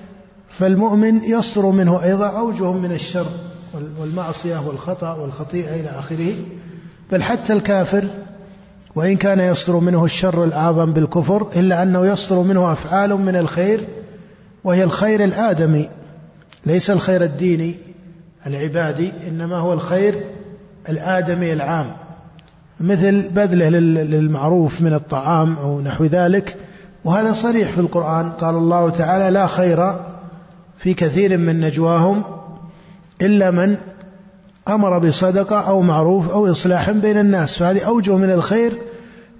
فالمؤمن 0.51 1.23
يصدر 1.23 1.65
منه 1.65 2.03
أيضا 2.03 2.27
أوجه 2.27 2.71
من 2.71 2.91
الشر 2.91 3.25
والمعصية 3.99 4.67
والخطأ 4.67 5.13
والخطيئة 5.13 5.75
إلى 5.75 5.89
آخره. 5.89 6.33
بل 7.11 7.23
حتى 7.23 7.53
الكافر 7.53 8.03
وإن 8.95 9.17
كان 9.17 9.39
يصدر 9.39 9.79
منه 9.79 10.05
الشر 10.05 10.43
الأعظم 10.43 10.93
بالكفر 10.93 11.47
إلا 11.55 11.83
أنه 11.83 12.05
يصدر 12.05 12.39
منه 12.39 12.71
أفعال 12.71 13.09
من 13.09 13.35
الخير 13.35 13.87
وهي 14.63 14.83
الخير 14.83 15.23
الآدمي 15.23 15.89
ليس 16.65 16.89
الخير 16.89 17.23
الديني 17.23 17.75
العبادي 18.47 19.11
إنما 19.27 19.57
هو 19.57 19.73
الخير 19.73 20.23
الآدمي 20.89 21.53
العام. 21.53 21.91
مثل 22.79 23.21
بذله 23.21 23.69
للمعروف 23.69 24.81
من 24.81 24.93
الطعام 24.93 25.57
أو 25.57 25.81
نحو 25.81 26.05
ذلك 26.05 26.57
وهذا 27.03 27.33
صريح 27.33 27.71
في 27.71 27.77
القرآن. 27.77 28.31
قال 28.31 28.55
الله 28.55 28.89
تعالى 28.89 29.29
لا 29.29 29.47
خير 29.47 30.10
في 30.81 30.93
كثير 30.93 31.37
من 31.37 31.59
نجواهم 31.59 32.23
إلا 33.21 33.51
من 33.51 33.77
أمر 34.67 34.99
بصدقة 34.99 35.59
أو 35.59 35.81
معروف 35.81 36.29
أو 36.29 36.51
إصلاح 36.51 36.91
بين 36.91 37.17
الناس 37.17 37.57
فهذه 37.57 37.81
أوجه 37.81 38.17
من 38.17 38.31
الخير 38.31 38.73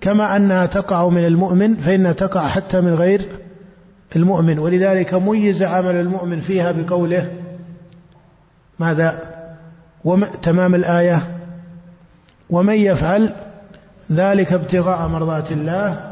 كما 0.02 0.36
أنها 0.36 0.66
تقع 0.66 1.10
من 1.10 1.26
المؤمن 1.26 1.76
فإنها 1.76 2.12
تقع 2.12 2.48
حتى 2.48 2.82
من 2.82 2.94
غير 2.94 3.22
المؤمن 4.16 4.60
ولذلك 4.60 5.14
ميز 5.14 5.64
عمل 5.64 5.96
المؤمن 5.96 6.40
فيها 6.40 6.72
بقوله 6.72 7.32
ماذا؟ 8.80 9.20
تمام 10.42 10.76
الآية 10.76 11.42
ومن 12.50 12.76
يفعل 12.76 13.34
ذلك 14.12 14.54
ابتغاء 14.54 15.08
مرضات 15.08 15.52
الله 15.52 16.12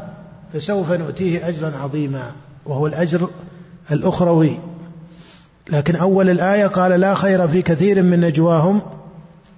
فسوف 0.54 0.92
نؤتيه 0.92 1.48
أجرا 1.48 1.72
عظيما 1.76 2.32
وهو 2.66 2.86
الأجر 2.86 3.28
الأخروي. 3.92 4.60
لكن 5.70 5.96
أول 5.96 6.30
الآية 6.30 6.66
قال 6.66 7.00
لا 7.00 7.14
خير 7.14 7.48
في 7.48 7.62
كثير 7.62 8.02
من 8.02 8.20
نجواهم 8.20 8.82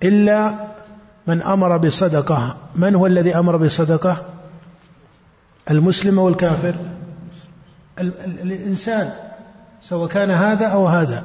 إلا 0.02 0.54
من 1.26 1.42
أمر 1.42 1.76
بصدقة. 1.76 2.56
من 2.76 2.94
هو 2.94 3.06
الذي 3.06 3.38
أمر 3.38 3.56
بصدقة؟ 3.56 4.16
المسلم 5.70 6.18
والكافر 6.18 6.74
الإنسان 7.98 9.10
سواء 9.82 10.08
كان 10.08 10.30
هذا 10.30 10.66
أو 10.66 10.86
هذا. 10.86 11.24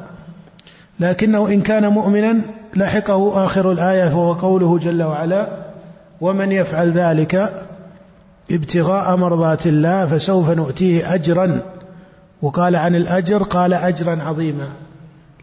لكنه 0.99 1.47
إن 1.47 1.61
كان 1.61 1.87
مؤمنا 1.87 2.41
لحقه 2.75 3.45
آخر 3.45 3.71
الآية 3.71 4.09
فهو 4.09 4.33
قوله 4.33 4.77
جل 4.77 5.03
وعلا 5.03 5.47
ومن 6.21 6.51
يفعل 6.51 6.91
ذلك 6.91 7.63
ابتغاء 8.51 9.15
مرضات 9.15 9.67
الله 9.67 10.05
فسوف 10.05 10.49
نؤتيه 10.49 11.13
أجرا 11.13 11.61
وقال 12.41 12.75
عن 12.75 12.95
الأجر 12.95 13.43
قال 13.43 13.73
أجرا 13.73 14.23
عظيما. 14.23 14.67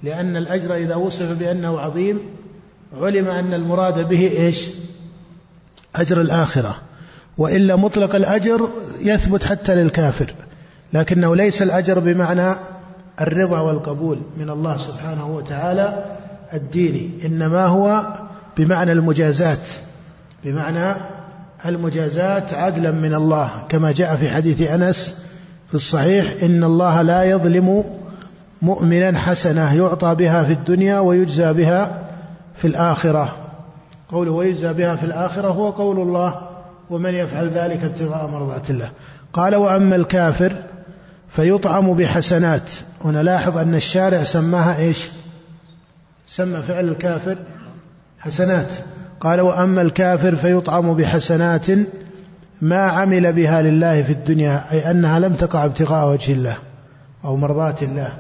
لأن 0.03 0.37
الأجر 0.37 0.75
إذا 0.75 0.95
وصف 0.95 1.39
بأنه 1.39 1.81
عظيم 1.81 2.21
علم 3.01 3.29
أن 3.29 3.55
المراد 3.55 4.09
به 4.09 4.31
إيش؟ 4.31 4.69
أجر 5.97 6.21
الآخرة. 6.21 6.77
وإلا 7.39 7.77
مطلق 7.77 8.15
الأجر 8.15 8.69
يثبت 9.01 9.45
حتى 9.45 9.75
للكافر 9.75 10.35
لكنه 10.93 11.37
ليس 11.37 11.63
الأجر 11.63 11.99
بمعنى 11.99 12.55
الرضا 13.21 13.61
والقبول 13.61 14.19
من 14.37 14.51
الله 14.51 14.77
سبحانه 14.77 15.37
وتعالى 15.37 16.17
الديني 16.53 17.11
إنما 17.27 17.67
هو 17.67 18.15
بمعنى 18.57 18.93
المجازات 18.93 19.69
بمعنى 20.45 20.97
المجازات 21.67 22.55
عدلا 22.55 22.91
من 22.91 23.15
الله 23.15 23.51
كما 23.69 23.93
جاء 23.93 24.17
في 24.17 24.31
حديث 24.31 24.63
أنس 24.63 25.24
في 25.75 25.79
الصحيح 25.79 26.43
إن 26.43 26.65
الله 26.65 27.03
لا 27.03 27.23
يظلم 27.23 27.85
مؤمنا 28.63 29.19
حسنة 29.19 29.77
يعطى 29.77 30.15
بها 30.15 30.45
في 30.45 30.53
الدنيا 30.53 30.99
ويجزى 30.99 31.53
بها 31.53 32.09
في 32.57 32.67
الآخرة. 32.69 33.37
قوله 34.09 34.33
ويجزى 34.33 34.73
بها 34.73 34.97
في 34.97 35.05
الآخرة 35.05 35.49
هو 35.49 35.71
قول 35.71 36.01
الله 36.01 36.49
ومن 36.91 37.15
يفعل 37.15 37.49
ذلك 37.49 37.85
ابتغاء 37.85 38.27
مرضات 38.27 38.71
الله. 38.71 38.91
قال 39.33 39.55
وأما 39.55 39.97
الكافر 39.97 40.53
فيطعم 41.31 41.95
بحسنات. 41.95 42.71
هنا 43.05 43.23
لاحظ 43.23 43.59
أن 43.59 43.75
الشارع 43.75 44.25
سماها 44.25 44.79
إيش؟ 44.79 45.11
سمى 46.27 46.63
فعل 46.63 46.89
الكافر 46.89 47.39
حسنات. 48.19 48.73
قال 49.21 49.41
وأما 49.41 49.83
الكافر 49.83 50.37
فيطعم 50.37 50.95
بحسنات 50.95 51.67
ما 52.65 52.83
عمل 52.83 53.33
بها 53.33 53.63
لله 53.63 54.03
في 54.03 54.13
الدنيا 54.13 54.73
أي 54.73 54.91
أنها 54.91 55.19
لم 55.19 55.33
تقع 55.35 55.65
ابتغاء 55.65 56.13
وجه 56.13 56.33
الله 56.33 56.57
أو 57.25 57.37
مرضات 57.37 57.83
الله. 57.83 58.13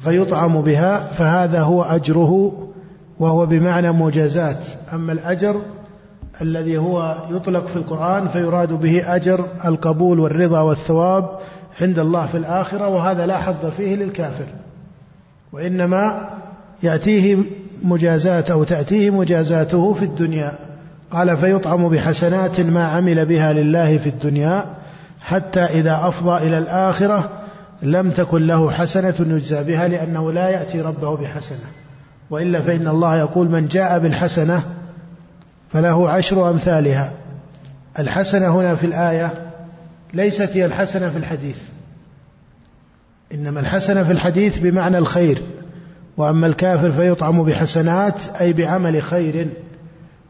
فيطعم 0.00 0.60
بها 0.62 0.98
فهذا 0.98 1.62
هو 1.62 1.82
أجره 1.82 2.52
وهو 3.18 3.46
بمعنى 3.46 3.92
مجازات 3.92 4.64
أما 4.92 5.12
الأجر 5.12 5.60
الذي 6.40 6.78
هو 6.78 7.16
يطلق 7.30 7.66
في 7.66 7.76
القرآن 7.76 8.28
فيراد 8.28 8.72
به 8.72 9.14
أجر 9.16 9.44
القبول 9.64 10.20
والرضا 10.20 10.60
والثواب 10.60 11.28
عند 11.80 11.98
الله 11.98 12.26
في 12.26 12.36
الآخرة 12.36 12.88
وهذا 12.88 13.26
لا 13.26 13.38
حظ 13.38 13.66
فيه 13.66 13.96
للكافر. 13.96 14.46
وإنما 15.52 16.30
يأتيه 16.82 17.38
مجازات 17.82 18.50
أو 18.50 18.64
تأتيه 18.64 19.10
مجازاته 19.10 19.94
في 19.94 20.04
الدنيا. 20.04 20.69
قال 21.10 21.36
فيطعم 21.36 21.88
بحسنات 21.88 22.60
ما 22.60 22.86
عمل 22.86 23.26
بها 23.26 23.52
لله 23.52 23.98
في 23.98 24.08
الدنيا 24.08 24.64
حتى 25.20 25.60
إذا 25.60 26.00
أفضى 26.08 26.48
إلى 26.48 26.58
الآخرة 26.58 27.30
لم 27.82 28.10
تكن 28.10 28.46
له 28.46 28.70
حسنة 28.70 29.14
يجزى 29.20 29.62
بها 29.62 29.88
لأنه 29.88 30.32
لا 30.32 30.48
يأتي 30.48 30.80
ربه 30.80 31.16
بحسنة. 31.16 31.66
وإلا 32.30 32.62
فإن 32.62 32.88
الله 32.88 33.16
يقول 33.16 33.48
من 33.48 33.68
جاء 33.68 33.98
بالحسنة 33.98 34.62
فله 35.72 36.10
عشر 36.10 36.50
أمثالها. 36.50 37.12
الحسنة 37.98 38.48
هنا 38.48 38.74
في 38.74 38.86
الآية 38.86 39.32
ليست 40.14 40.56
هي 40.56 40.66
الحسنة 40.66 41.08
في 41.08 41.16
الحديث. 41.16 41.58
إنما 43.34 43.60
الحسنة 43.60 44.02
في 44.02 44.12
الحديث 44.12 44.58
بمعنى 44.58 44.98
الخير. 44.98 45.42
وأما 46.16 46.46
الكافر 46.46 46.90
فيطعم 46.90 47.44
بحسنات 47.44 48.20
أي 48.40 48.52
بعمل 48.52 49.02
خير. 49.02 49.48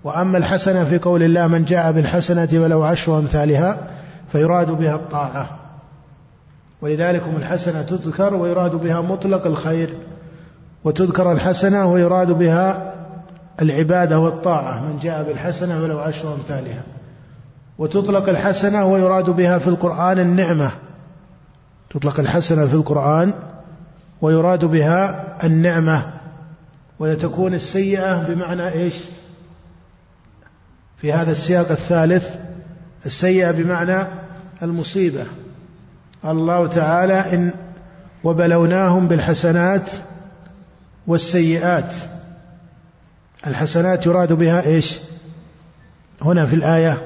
وأما 0.05 0.39
الحسنة 0.39 0.85
في 0.85 0.99
قول 0.99 1.23
الله 1.23 1.47
من 1.47 1.65
جاء 1.65 1.93
بالحسنة 1.93 2.49
ولو 2.53 2.83
عشر 2.83 3.19
أمثالها 3.19 3.91
فيراد 4.33 4.71
بها 4.71 4.95
الطاعة. 4.95 5.59
ولذلك 6.83 7.23
الحسنة 7.37 7.83
تذكر 7.83 8.35
ويراد 8.35 8.71
بها 8.71 9.01
مطلق 9.01 9.47
الخير 9.47 9.91
وتذكر 10.85 11.33
الحسنة 11.33 11.93
ويراد 11.93 12.31
بها 12.33 12.95
العبادة 13.63 14.19
والطاعة. 14.19 14.81
من 14.81 14.99
جاء 15.03 15.23
بالحسنة 15.23 15.83
ولو 15.83 15.99
عشر 15.99 16.35
أمثالها 16.35 16.83
وتطلق 17.79 18.29
الحسنة 18.29 18.87
ويراد 18.87 19.31
بها 19.31 19.59
في 19.59 19.69
القرآن 19.69 20.19
النعمة. 20.19 20.71
تطلق 21.91 22.21
الحسنة 22.21 22.67
في 22.67 22.75
القرآن 22.75 23.35
ويراد 24.21 24.65
بها 24.65 25.37
النعمة. 25.45 26.03
وتكون 26.99 27.55
السيئة 27.55 28.23
بمعنى 28.29 28.69
إيش؟ 28.69 28.95
في 31.01 31.13
هذا 31.13 31.33
السياق 31.33 31.71
الثالث 31.71 32.35
السيئة 33.07 33.51
بمعنى 33.51 34.07
المصيبة. 34.63 35.27
قال 36.23 36.37
الله 36.37 36.67
تعالى 36.67 37.35
إن 37.35 37.53
وبلوناهم 38.25 39.09
بالحسنات 39.09 39.91
والسيئات. 41.07 41.93
الحسنات 43.47 44.07
يراد 44.07 44.33
بها 44.33 44.67
إيش؟ 44.67 45.01
هنا 46.23 46.47
في 46.47 46.57
الآية 46.57 46.99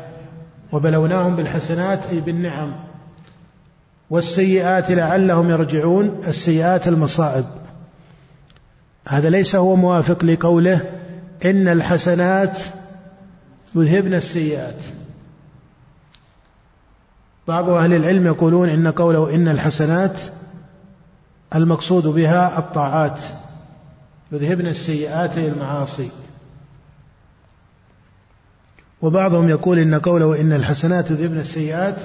وبلوناهم 0.72 1.37
بالحسنات 1.37 2.07
أي 2.07 2.20
بالنعم. 2.20 2.74
والسيئات 4.11 4.90
لعلهم 4.90 5.50
يرجعون 5.50 6.20
السيئات 6.28 6.88
المصائب. 6.88 7.44
هذا 9.09 9.30
ليس 9.30 9.57
هو 9.57 9.76
موافق 9.76 10.24
لقوله 10.24 10.80
إن 11.44 11.68
الحسنات 11.68 12.59
يذهبن 13.74 14.14
السيئات. 14.14 14.82
بعض 17.48 17.68
أهل 17.68 17.92
العلم 17.92 18.26
يقولون 18.26 18.68
إن 18.68 18.88
قوله 18.88 19.34
إن 19.34 19.48
الحسنات 19.48 20.20
المقصود 21.54 22.06
بها 22.06 22.58
الطاعات. 22.58 23.20
يذهبن 24.32 24.66
السيئات 24.66 25.38
المعاصي. 25.38 26.08
وبعضهم 29.02 29.48
يقول 29.48 29.78
إن 29.78 29.94
قوله 29.94 30.40
إن 30.40 30.52
الحسنات 30.52 31.10
يذهبن 31.10 31.38
السيئات 31.38 32.02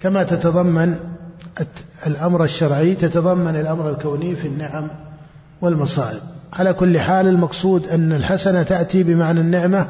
كما 0.00 0.22
تتضمن 0.22 1.00
الأمر 2.06 2.44
الشرعي 2.44 2.94
تتضمن 2.94 3.56
الأمر 3.56 3.90
الكوني 3.90 4.36
في 4.36 4.48
النعم 4.48 4.90
والمصائب. 5.60 6.20
على 6.52 6.72
كل 6.72 7.00
حال 7.00 7.28
المقصود 7.28 7.86
أن 7.88 8.12
الحسنة 8.12 8.62
تأتي 8.62 9.02
بمعنى 9.02 9.40
النعمة 9.40 9.88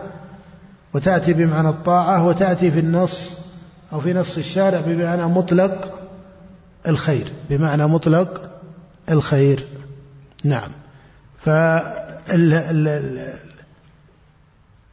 وتأتي 0.96 1.32
بمعنى 1.32 1.68
الطاعة 1.68 2.26
وتأتي 2.26 2.70
في 2.70 2.78
النص 2.78 3.38
أو 3.92 4.00
في 4.00 4.12
نص 4.12 4.38
الشارع 4.38 4.80
بمعنى 4.80 5.26
مطلق 5.26 5.98
الخير 6.88 7.32
بمعنى 7.50 7.86
مطلق 7.86 8.40
الخير. 9.10 9.66
نعم. 10.44 10.70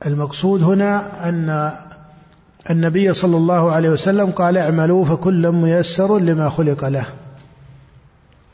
فالمقصود 0.02 0.64
هنا 0.64 1.30
أن 1.30 1.72
النبي 2.70 3.14
صلى 3.14 3.38
الله 3.38 3.72
عليه 3.72 3.90
وسلم 3.90 4.32
قال 4.32 4.58
اعملوا 4.58 5.06
فكل 5.06 5.52
ميسر 5.52 6.20
لما 6.20 6.50
خلق 6.50 6.86
له. 6.86 7.06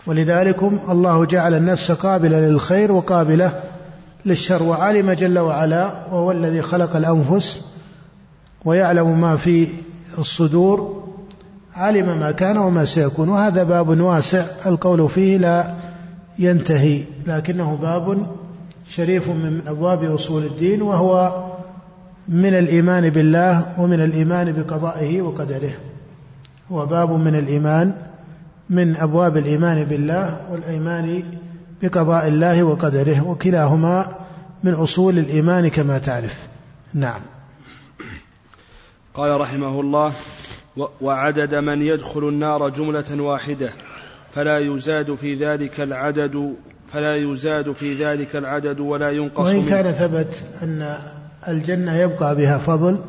ولذلك 0.07 0.63
الله 0.63 1.25
جعل 1.25 1.53
النفس 1.53 1.91
قابلة 1.91 2.39
للخير 2.39 2.91
وقابلة 2.91 3.61
للشر 4.25 4.63
وعلم 4.63 5.11
جل 5.11 5.39
وعلا 5.39 5.91
وهو 6.11 6.31
الذي 6.31 6.61
خلق 6.61 6.95
الأنفس 6.95 7.61
ويعلم 8.65 9.21
ما 9.21 9.35
في 9.35 9.67
الصدور 10.17 11.03
علم 11.75 12.19
ما 12.19 12.31
كان 12.31 12.57
وما 12.57 12.85
سيكون. 12.85 13.29
وهذا 13.29 13.63
باب 13.63 13.89
واسع 14.01 14.45
القول 14.65 15.09
فيه 15.09 15.37
لا 15.37 15.73
ينتهي 16.39 17.03
لكنه 17.27 17.75
باب 17.75 18.27
شريف 18.89 19.29
من 19.29 19.61
أبواب 19.67 20.03
أصول 20.03 20.43
الدين 20.43 20.81
وهو 20.81 21.43
من 22.27 22.53
الإيمان 22.53 23.09
بالله 23.09 23.81
ومن 23.81 24.01
الإيمان 24.01 24.51
بقضائه 24.51 25.21
وقدره. 25.21 25.73
هو 26.71 26.85
باب 26.85 27.11
من 27.11 27.35
الإيمان 27.35 27.93
من 28.69 28.95
أبواب 28.95 29.37
الإيمان 29.37 29.83
بالله 29.83 30.37
والإيمان 30.51 31.23
بقضاء 31.81 32.27
الله 32.27 32.63
وقدره 32.63 33.27
وكلاهما 33.27 34.07
من 34.63 34.73
أصول 34.73 35.19
الإيمان 35.19 35.67
كما 35.67 35.97
تعرف. 35.97 36.47
نعم. 36.93 37.21
قال 39.13 39.41
رحمه 39.41 39.81
الله 39.81 40.11
وعدد 41.01 41.55
من 41.55 41.81
يدخل 41.81 42.27
النار 42.27 42.69
جملة 42.69 43.23
واحدة 43.23 43.69
فلا 44.31 44.59
يزاد 44.59 45.15
في 45.15 45.35
ذلك 45.35 45.81
العدد 45.81 46.55
فلا 46.91 47.15
يزاد 47.15 47.71
في 47.71 48.05
ذلك 48.05 48.35
العدد 48.35 48.79
ولا 48.79 49.11
ينقص 49.11 49.45
وإن 49.45 49.65
كان 49.65 49.91
ثبت 49.91 50.43
أن 50.61 50.97
الجنة 51.47 51.95
يبقى 51.95 52.35
بها 52.35 52.57
فضل 52.57 52.99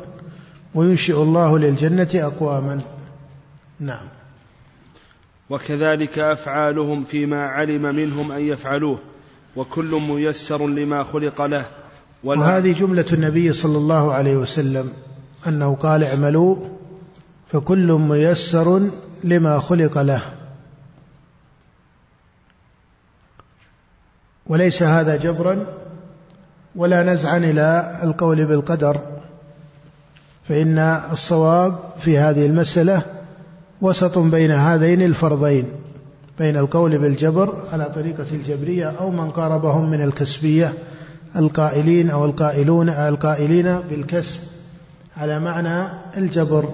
وينشئ 0.75 1.21
الله 1.21 1.59
للجنة 1.59 2.09
أقواما. 2.15 2.81
نعم. 3.79 4.20
وكذلك 5.51 6.19
أفعالهم 6.19 7.03
فيما 7.03 7.45
علم 7.45 7.81
منهم 7.95 8.31
أن 8.31 8.41
يفعلوه 8.41 8.99
وكل 9.55 10.01
ميسر 10.09 10.67
لما 10.67 11.03
خلق 11.03 11.41
له. 11.41 11.65
وهذه 12.23 12.71
جملة 12.71 13.05
النبي 13.13 13.53
صلى 13.53 13.77
الله 13.77 14.13
عليه 14.13 14.35
وسلم 14.35 14.93
أنه 15.47 15.75
قال 15.75 16.03
اعملوا 16.03 16.55
فكل 17.51 17.91
ميسر 17.91 18.89
لما 19.23 19.59
خلق 19.59 19.97
له. 19.97 20.21
وليس 24.47 24.83
هذا 24.83 25.15
جبرا 25.15 25.65
ولا 26.75 27.03
نزعا 27.03 27.37
إلى 27.37 27.99
القول 28.03 28.45
بالقدر 28.45 28.99
فإن 30.49 30.77
الصواب 31.11 31.79
في 31.99 32.17
هذه 32.17 32.45
المسألة 32.45 33.20
وسط 33.81 34.17
بين 34.17 34.51
هذين 34.51 35.01
الفرضين 35.01 35.65
بين 36.39 36.57
القول 36.57 36.97
بالجبر 36.97 37.53
على 37.71 37.91
طريقة 37.95 38.25
الجبرية 38.31 38.89
أو 38.89 39.11
من 39.11 39.29
قاربهم 39.29 39.89
من 39.89 40.01
الكسبية 40.01 40.73
القائلين 41.35 42.09
أو 42.09 42.25
القائلون 42.25 42.89
القائلين 42.89 43.79
بالكسب 43.89 44.39
على 45.17 45.39
معنى 45.39 45.87
الجبر. 46.17 46.69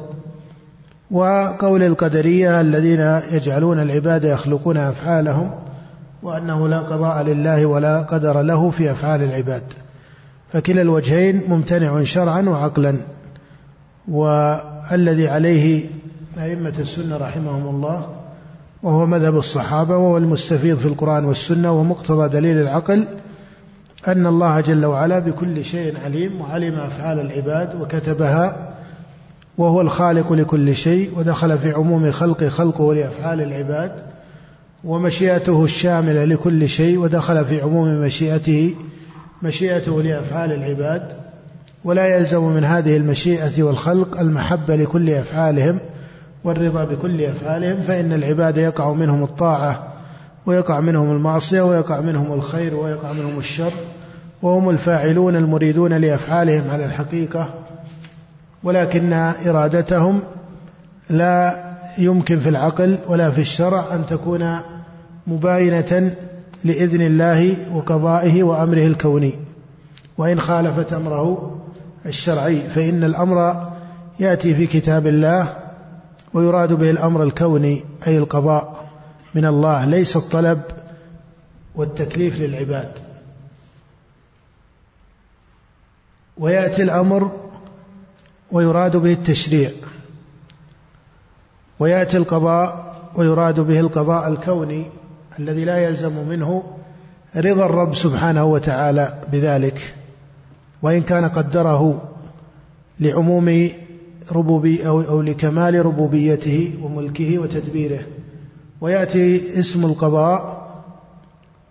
وقول 1.11 1.83
القدرية 1.83 2.61
الذين 2.61 3.21
يجعلون 3.31 3.79
العباد 3.79 4.23
يخلقون 4.23 4.77
أفعالهم 4.77 5.51
وأنه 6.23 6.67
لا 6.67 6.79
قضاء 6.79 7.23
لله 7.23 7.65
ولا 7.65 8.01
قدر 8.01 8.41
له 8.41 8.69
في 8.69 8.91
أفعال 8.91 9.23
العباد. 9.23 9.63
فكلا 10.53 10.81
الوجهين 10.81 11.43
ممتنع 11.47 12.03
شرعا 12.03 12.41
وعقلا 12.41 12.97
والذي 14.07 15.27
عليه 15.27 15.89
أئمة 16.37 16.73
السنة 16.79 17.17
رحمهم 17.17 17.75
الله 17.75 18.07
وهو 18.83 19.05
مذهب 19.05 19.37
الصحابة 19.37 19.97
وهو 19.97 20.17
المستفيض 20.17 20.77
في 20.77 20.85
القرآن 20.85 21.25
والسنة 21.25 21.71
ومقتضى 21.71 22.29
دليل 22.29 22.57
العقل 22.57 23.03
أن 24.07 24.27
الله 24.27 24.61
جل 24.61 24.85
وعلا 24.85 25.19
بكل 25.19 25.63
شيء 25.65 25.93
عليم 26.05 26.41
وعلم 26.41 26.73
أفعال 26.73 27.19
العباد 27.19 27.81
وكتبها 27.81 28.73
وهو 29.57 29.81
الخالق 29.81 30.33
لكل 30.33 30.75
شيء 30.75 31.11
ودخل 31.17 31.57
في 31.57 31.71
عموم 31.71 32.11
خلق 32.11 32.43
خلقه 32.43 32.93
لأفعال 32.93 33.41
العباد 33.41 33.91
ومشيئته 34.83 35.63
الشاملة 35.63 36.25
لكل 36.25 36.69
شيء 36.69 36.97
ودخل 36.97 37.45
في 37.45 37.61
عموم 37.61 38.01
مشيئته 38.01 38.75
مشيئته 39.43 40.01
لأفعال 40.01 40.51
العباد 40.51 41.11
ولا 41.83 42.17
يلزم 42.17 42.43
من 42.43 42.63
هذه 42.63 42.97
المشيئة 42.97 43.63
والخلق 43.63 44.19
المحبة 44.19 44.75
لكل 44.75 45.09
أفعالهم 45.09 45.79
والرضا 46.47 46.83
بكل 46.83 47.21
أفعالهم 47.21 47.81
فإن 47.81 48.13
العباد 48.13 48.57
يقع 48.57 48.93
منهم 48.93 49.23
الطاعة 49.23 49.93
ويقع 50.45 50.79
منهم 50.79 51.11
المعصية 51.11 51.61
ويقع 51.61 52.01
منهم 52.01 52.33
الخير 52.33 52.75
ويقع 52.75 53.13
منهم 53.13 53.39
الشر 53.39 53.71
وهم 54.41 54.69
الفاعلون 54.69 55.35
المريدون 55.35 55.93
لأفعالهم 55.93 56.69
على 56.69 56.85
الحقيقة. 56.85 57.49
ولكن 58.63 59.13
إرادتهم 59.47 60.19
لا 61.09 61.63
يمكن 61.97 62.39
في 62.39 62.49
العقل 62.49 62.97
ولا 63.07 63.31
في 63.31 63.41
الشرع 63.41 63.95
أن 63.95 64.05
تكون 64.05 64.59
مباينة 65.27 66.15
لإذن 66.63 67.01
الله 67.01 67.55
وقضائه 67.73 68.43
وأمره 68.43 68.87
الكوني. 68.87 69.33
وإن 70.17 70.39
خالفت 70.39 70.93
أمره 70.93 71.57
الشرعي 72.05 72.59
فإن 72.59 73.03
الأمر 73.03 73.67
يأتي 74.19 74.53
في 74.55 74.67
كتاب 74.67 75.07
الله 75.07 75.66
ويراد 76.33 76.73
به 76.73 76.89
الأمر 76.89 77.23
الكوني 77.23 77.85
أي 78.07 78.17
القضاء 78.17 78.89
من 79.35 79.45
الله. 79.45 79.85
ليس 79.85 80.17
الطلب 80.17 80.61
والتكليف 81.75 82.39
للعباد. 82.39 82.91
ويأتي 86.37 86.83
الأمر 86.83 87.31
ويراد 88.51 88.97
به 88.97 89.11
التشريع. 89.11 89.71
ويأتي 91.79 92.17
القضاء 92.17 92.95
ويراد 93.15 93.59
به 93.59 93.79
القضاء 93.79 94.27
الكوني 94.27 94.85
الذي 95.39 95.65
لا 95.65 95.77
يلزم 95.77 96.27
منه 96.27 96.63
رضا 97.35 97.65
الرب 97.65 97.95
سبحانه 97.95 98.43
وتعالى 98.43 99.23
بذلك. 99.31 99.93
وإن 100.81 101.01
كان 101.01 101.29
قدره 101.29 102.01
لعموم 102.99 103.69
ربوبي 104.31 104.87
أو, 104.87 105.01
أو 105.01 105.21
لكمال 105.21 105.85
ربوبيته 105.85 106.73
وملكه 106.83 107.39
وتدبيره. 107.39 107.99
ويأتي 108.81 109.59
اسم 109.59 109.85
القضاء 109.85 110.67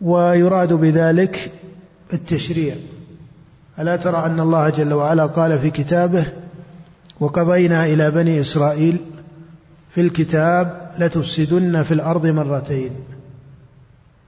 ويراد 0.01 0.73
بذلك 0.73 1.53
التشريع. 2.13 2.75
ألا 3.79 3.97
ترى 3.97 4.27
أن 4.27 4.41
الله 4.41 4.71
جل 4.71 4.93
وعلا 4.93 5.27
قال 5.27 5.59
في 5.59 5.71
كتابه 5.71 6.27
وقضينا 7.21 7.87
إلى 7.87 8.11
بني 8.11 8.41
إسرائيل 8.41 8.97
في 9.91 10.01
الكتاب 10.01 10.91
لتفسدن 10.99 11.83
في 11.83 11.95
الأرض 11.95 12.27
مرتين. 12.27 12.91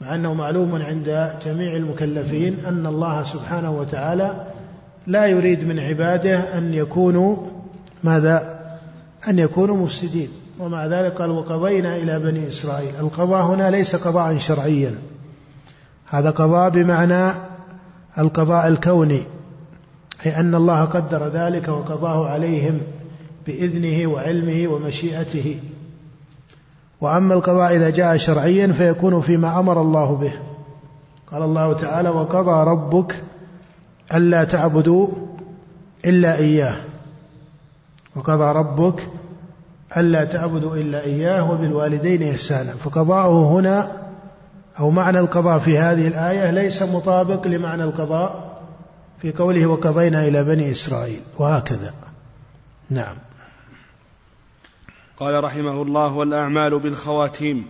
مع 0.01 0.15
أنه 0.15 0.35
معلوم 0.35 0.75
عند 0.75 1.33
جميع 1.47 1.77
المكلفين 1.77 2.57
أن 2.67 2.87
الله 2.87 3.23
سبحانه 3.23 3.71
وتعالى 3.71 4.47
لا 5.07 5.27
يريد 5.27 5.69
من 5.69 5.79
عباده 5.79 6.59
أن 6.59 6.75
يكونوا 6.75 7.37
ماذا؟ 8.05 8.59
أن 9.29 9.39
يكونوا 9.39 9.77
مفسدين. 9.77 10.29
ومع 10.59 10.87
ذلك 10.87 11.13
قال 11.13 11.31
وقضينا 11.31 11.97
إلى 11.97 12.19
بني 12.19 12.49
إسرائيل. 12.49 12.97
القضاء 13.01 13.43
هنا 13.43 13.71
ليس 13.71 13.97
قضاء 13.97 14.39
شرعيا. 14.39 14.99
هذا 16.07 16.31
قضاء 16.31 16.71
بمعنى 16.71 17.33
القضاء 18.19 18.69
الكوني 18.69 19.23
أي 20.27 20.41
أن 20.41 20.55
الله 20.55 20.85
قدر 20.85 21.29
ذلك 21.29 21.69
وقضاه 21.69 22.29
عليهم 22.29 22.81
بإذنه 23.47 24.07
وعلمه 24.07 24.69
ومشيئته. 24.69 25.61
وأما 27.01 27.35
القضاء 27.35 27.77
إذا 27.77 27.91
جاء 27.91 28.17
شرعيا 28.17 28.73
فيكون 28.73 29.21
فيما 29.21 29.61
أمر 29.61 29.81
الله 29.81 30.17
به. 30.17 30.33
قال 31.33 31.43
الله 31.43 31.73
تعالى 31.73 32.09
وقضى 32.09 32.71
ربك 32.71 33.23
ألا 34.15 34.45
تعبدوا 34.45 35.09
إلا 36.05 36.37
إياه. 36.37 36.77
وقضى 38.19 38.59
ربك 38.59 39.09
ألا 39.97 40.25
تعبدوا 40.25 40.77
إلا 40.77 41.05
إياه 41.05 41.53
وبالوالدين 41.53 42.31
إحسانا. 42.35 42.73
فقضاؤه 42.73 43.51
هنا 43.51 43.93
أو 44.79 44.91
معنى 44.91 45.19
القضاء 45.19 45.59
في 45.59 45.79
هذه 45.79 46.09
الآية 46.09 46.51
ليس 46.51 46.83
مطابق 46.83 47.47
لمعنى 47.47 47.85
القضاء 47.85 48.59
في 49.23 49.33
قوله 49.33 49.67
وقضينا 49.67 50.29
إلى 50.29 50.45
بني 50.45 50.71
إسرائيل. 50.71 51.21
وهكذا. 51.39 51.95
نعم. 52.91 53.17
قال 55.17 55.45
رحمه 55.45 55.83
الله 55.83 56.15
والأعمال 56.15 56.79
بالخواتيم. 56.79 57.67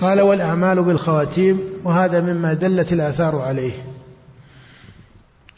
قال 0.00 0.20
والأعمال 0.20 0.82
بالخواتيم 0.84 1.60
وهذا 1.84 2.20
مما 2.20 2.54
دلت 2.54 2.92
الآثار 2.92 3.36
عليه. 3.36 3.72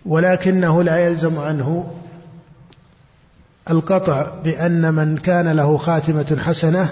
ولكنه 0.06 0.82
لا 0.82 0.96
يلزم 0.96 1.38
عنه 1.38 1.90
القطع 3.70 4.42
بأن 4.44 4.94
من 4.94 5.16
كان 5.16 5.48
له 5.48 5.76
خاتمة 5.76 6.36
حسنة 6.44 6.88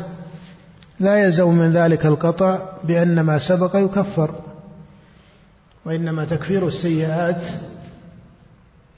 لا 1.00 1.24
يلزم 1.24 1.48
من 1.48 1.70
ذلك 1.72 2.06
القطع 2.06 2.58
بأن 2.84 3.20
ما 3.20 3.38
سبق 3.38 3.76
يكفر 3.76 4.30
وإنما 5.84 6.24
تكفير 6.24 6.66
السيئات 6.66 7.42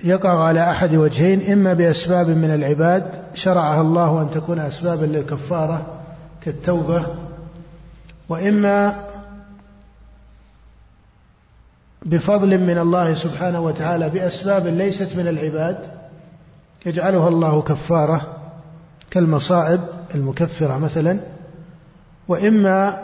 يقع 0.04 0.44
على 0.44 0.70
أحد 0.70 0.94
وجهين 0.94 1.52
إما 1.52 1.72
بأسباب 1.72 2.28
من 2.28 2.54
العباد 2.54 3.04
شرعها 3.34 3.80
الله 3.80 4.22
أن 4.22 4.30
تكون 4.30 4.58
أسبابا 4.58 5.06
للكفارة 5.06 5.86
كالتوبة 6.42 7.06
وإما 8.28 8.94
بفضل 12.02 12.58
من 12.58 12.78
الله 12.78 13.14
سبحانه 13.14 13.60
وتعالى 13.60 14.10
بأسباب 14.10 14.66
ليست 14.66 15.16
من 15.16 15.28
العباد 15.28 16.01
يجعلها 16.86 17.28
الله 17.28 17.62
كفارة 17.62 18.36
كالمصائب 19.10 19.80
المكفرة 20.14 20.78
مثلا 20.78 21.20
وإما 22.28 23.02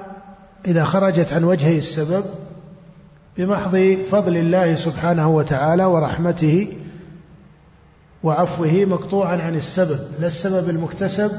إذا 0.67 0.85
خرجت 0.85 1.33
عن 1.33 1.45
وجهي 1.45 1.79
السبب 1.79 2.25
بمحض 3.37 3.97
فضل 4.11 4.37
الله 4.37 4.75
سبحانه 4.75 5.29
وتعالى 5.29 5.85
ورحمته 5.85 6.73
وعفوه 8.23 8.73
مقطوعا 8.73 9.37
عن 9.37 9.55
السبب 9.55 10.01
لا 10.21 10.27
السبب 10.27 10.71
المكتسب 10.71 11.31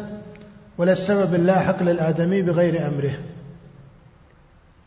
ولا 0.77 0.91
السبب 0.91 1.35
اللاحق 1.35 1.83
للآدمي 1.83 2.41
بغير 2.41 2.87
أمره. 2.87 3.13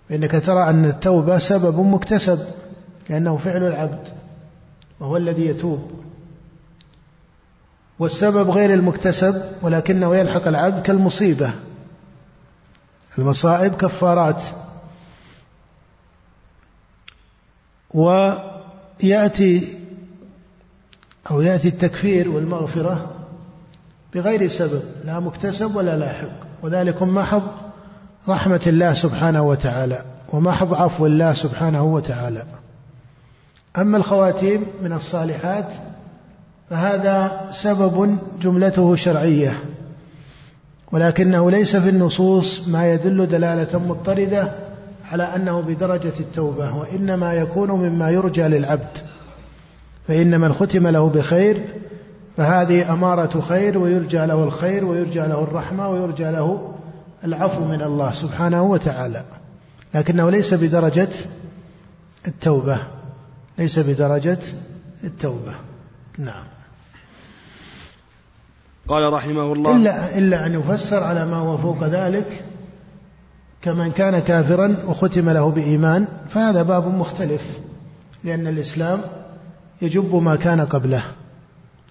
فإنك 0.09 0.46
ترى 0.46 0.70
أن 0.70 0.84
التوبة 0.84 1.38
سبب 1.38 1.80
مكتسب 1.80 2.38
لأنه 3.11 3.36
فعل 3.36 3.62
العبد 3.62 4.09
وهو 5.00 5.16
الذي 5.16 5.46
يتوب. 5.46 5.90
والسبب 7.99 8.51
غير 8.51 8.74
المكتسب 8.74 9.43
ولكنه 9.62 10.16
يلحق 10.16 10.49
العبد 10.49 10.82
كالمصيبة. 10.82 11.53
المصائب 13.18 13.74
كفارات. 13.74 14.43
ويأتي 17.95 19.78
أو 21.30 21.40
يأتي 21.40 21.68
التكفير 21.68 22.30
والمغفرة 22.30 23.14
بغير 24.14 24.49
سبب 24.49 24.82
لا 25.05 25.20
مكتسب 25.20 25.76
ولا 25.76 25.97
لاحق. 25.97 26.30
وذلك 26.62 27.03
محض 27.03 27.43
رحمة 28.28 28.61
الله 28.66 28.93
سبحانه 28.93 29.43
وتعالى 29.43 30.05
ومحض 30.32 30.74
عفو 30.74 31.07
الله 31.07 31.32
سبحانه 31.32 31.82
وتعالى. 31.82 32.45
أما 33.78 33.97
الخواتيم 33.97 34.66
من 34.82 34.93
الصالحات 34.93 35.72
فهذا 36.72 37.48
سبب 37.52 38.18
جملته 38.42 38.96
شرعية 38.96 39.58
ولكنه 40.92 41.50
ليس 41.50 41.76
في 41.76 41.88
النصوص 41.88 42.68
ما 42.68 42.92
يدل 42.92 43.26
دلالة 43.26 43.78
مضطردة 43.78 44.52
على 45.10 45.22
أنه 45.22 45.60
بدرجة 45.60 46.12
التوبة 46.20 46.76
وإنما 46.76 47.34
يكون 47.34 47.70
مما 47.70 48.10
يرجى 48.10 48.42
للعبد 48.42 48.98
فإن 50.08 50.40
من 50.40 50.52
ختم 50.52 50.88
له 50.88 51.08
بخير 51.08 51.64
فهذه 52.36 52.92
أمارة 52.92 53.40
خير 53.40 53.78
ويرجى 53.78 54.26
له 54.26 54.44
الخير 54.44 54.84
ويرجى 54.84 55.20
له 55.20 55.42
الرحمة 55.42 55.88
ويرجى 55.88 56.30
له 56.30 56.74
العفو 57.24 57.64
من 57.64 57.82
الله 57.82 58.12
سبحانه 58.12 58.62
وتعالى 58.62 59.24
لكنه 59.94 60.30
ليس 60.30 60.54
بدرجة 60.54 61.08
التوبة 62.26 62.78
ليس 63.58 63.78
بدرجة 63.78 64.38
التوبة. 65.04 65.52
نعم. 66.18 66.61
قال 68.88 69.12
رحمه 69.12 69.52
الله. 69.52 69.76
إلا, 69.76 70.18
إلا 70.18 70.46
أن 70.46 70.60
يفسر 70.60 71.04
على 71.04 71.26
ما 71.26 71.36
هو 71.36 71.56
فوق 71.56 71.84
ذلك 71.84 72.44
كمن 73.62 73.92
كان 73.92 74.18
كافرا 74.18 74.76
وختم 74.86 75.30
له 75.30 75.50
بإيمان 75.50 76.06
فهذا 76.30 76.62
باب 76.62 76.94
مختلف 76.94 77.42
لأن 78.24 78.46
الإسلام 78.46 79.00
يجب 79.82 80.14
ما 80.14 80.36
كان 80.36 80.60
قبله. 80.60 81.02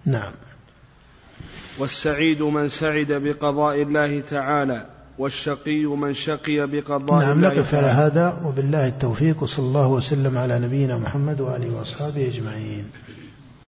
نعم. 0.06 0.34
والسعيد 1.80 2.42
من 2.42 2.68
سعد 2.68 3.12
بقضاء 3.12 3.82
الله 3.82 4.20
تعالى 4.20 4.86
والشقي 5.18 5.86
من 5.86 6.14
شقي 6.14 6.68
بقضاء 6.68 7.26
نعم 7.26 7.38
الله 7.38 7.48
نقف 7.48 7.76
على 7.76 7.88
هذا 7.88 8.42
وبالله 8.46 8.88
التوفيق 8.88 9.44
وصلى 9.44 9.66
الله 9.66 9.88
وسلم 9.88 10.38
على 10.38 10.60
نبينا 10.60 10.98
محمد 10.98 11.42
وآله 11.42 11.76
وأصحابه 11.76 12.28
أجمعين. 12.28 12.90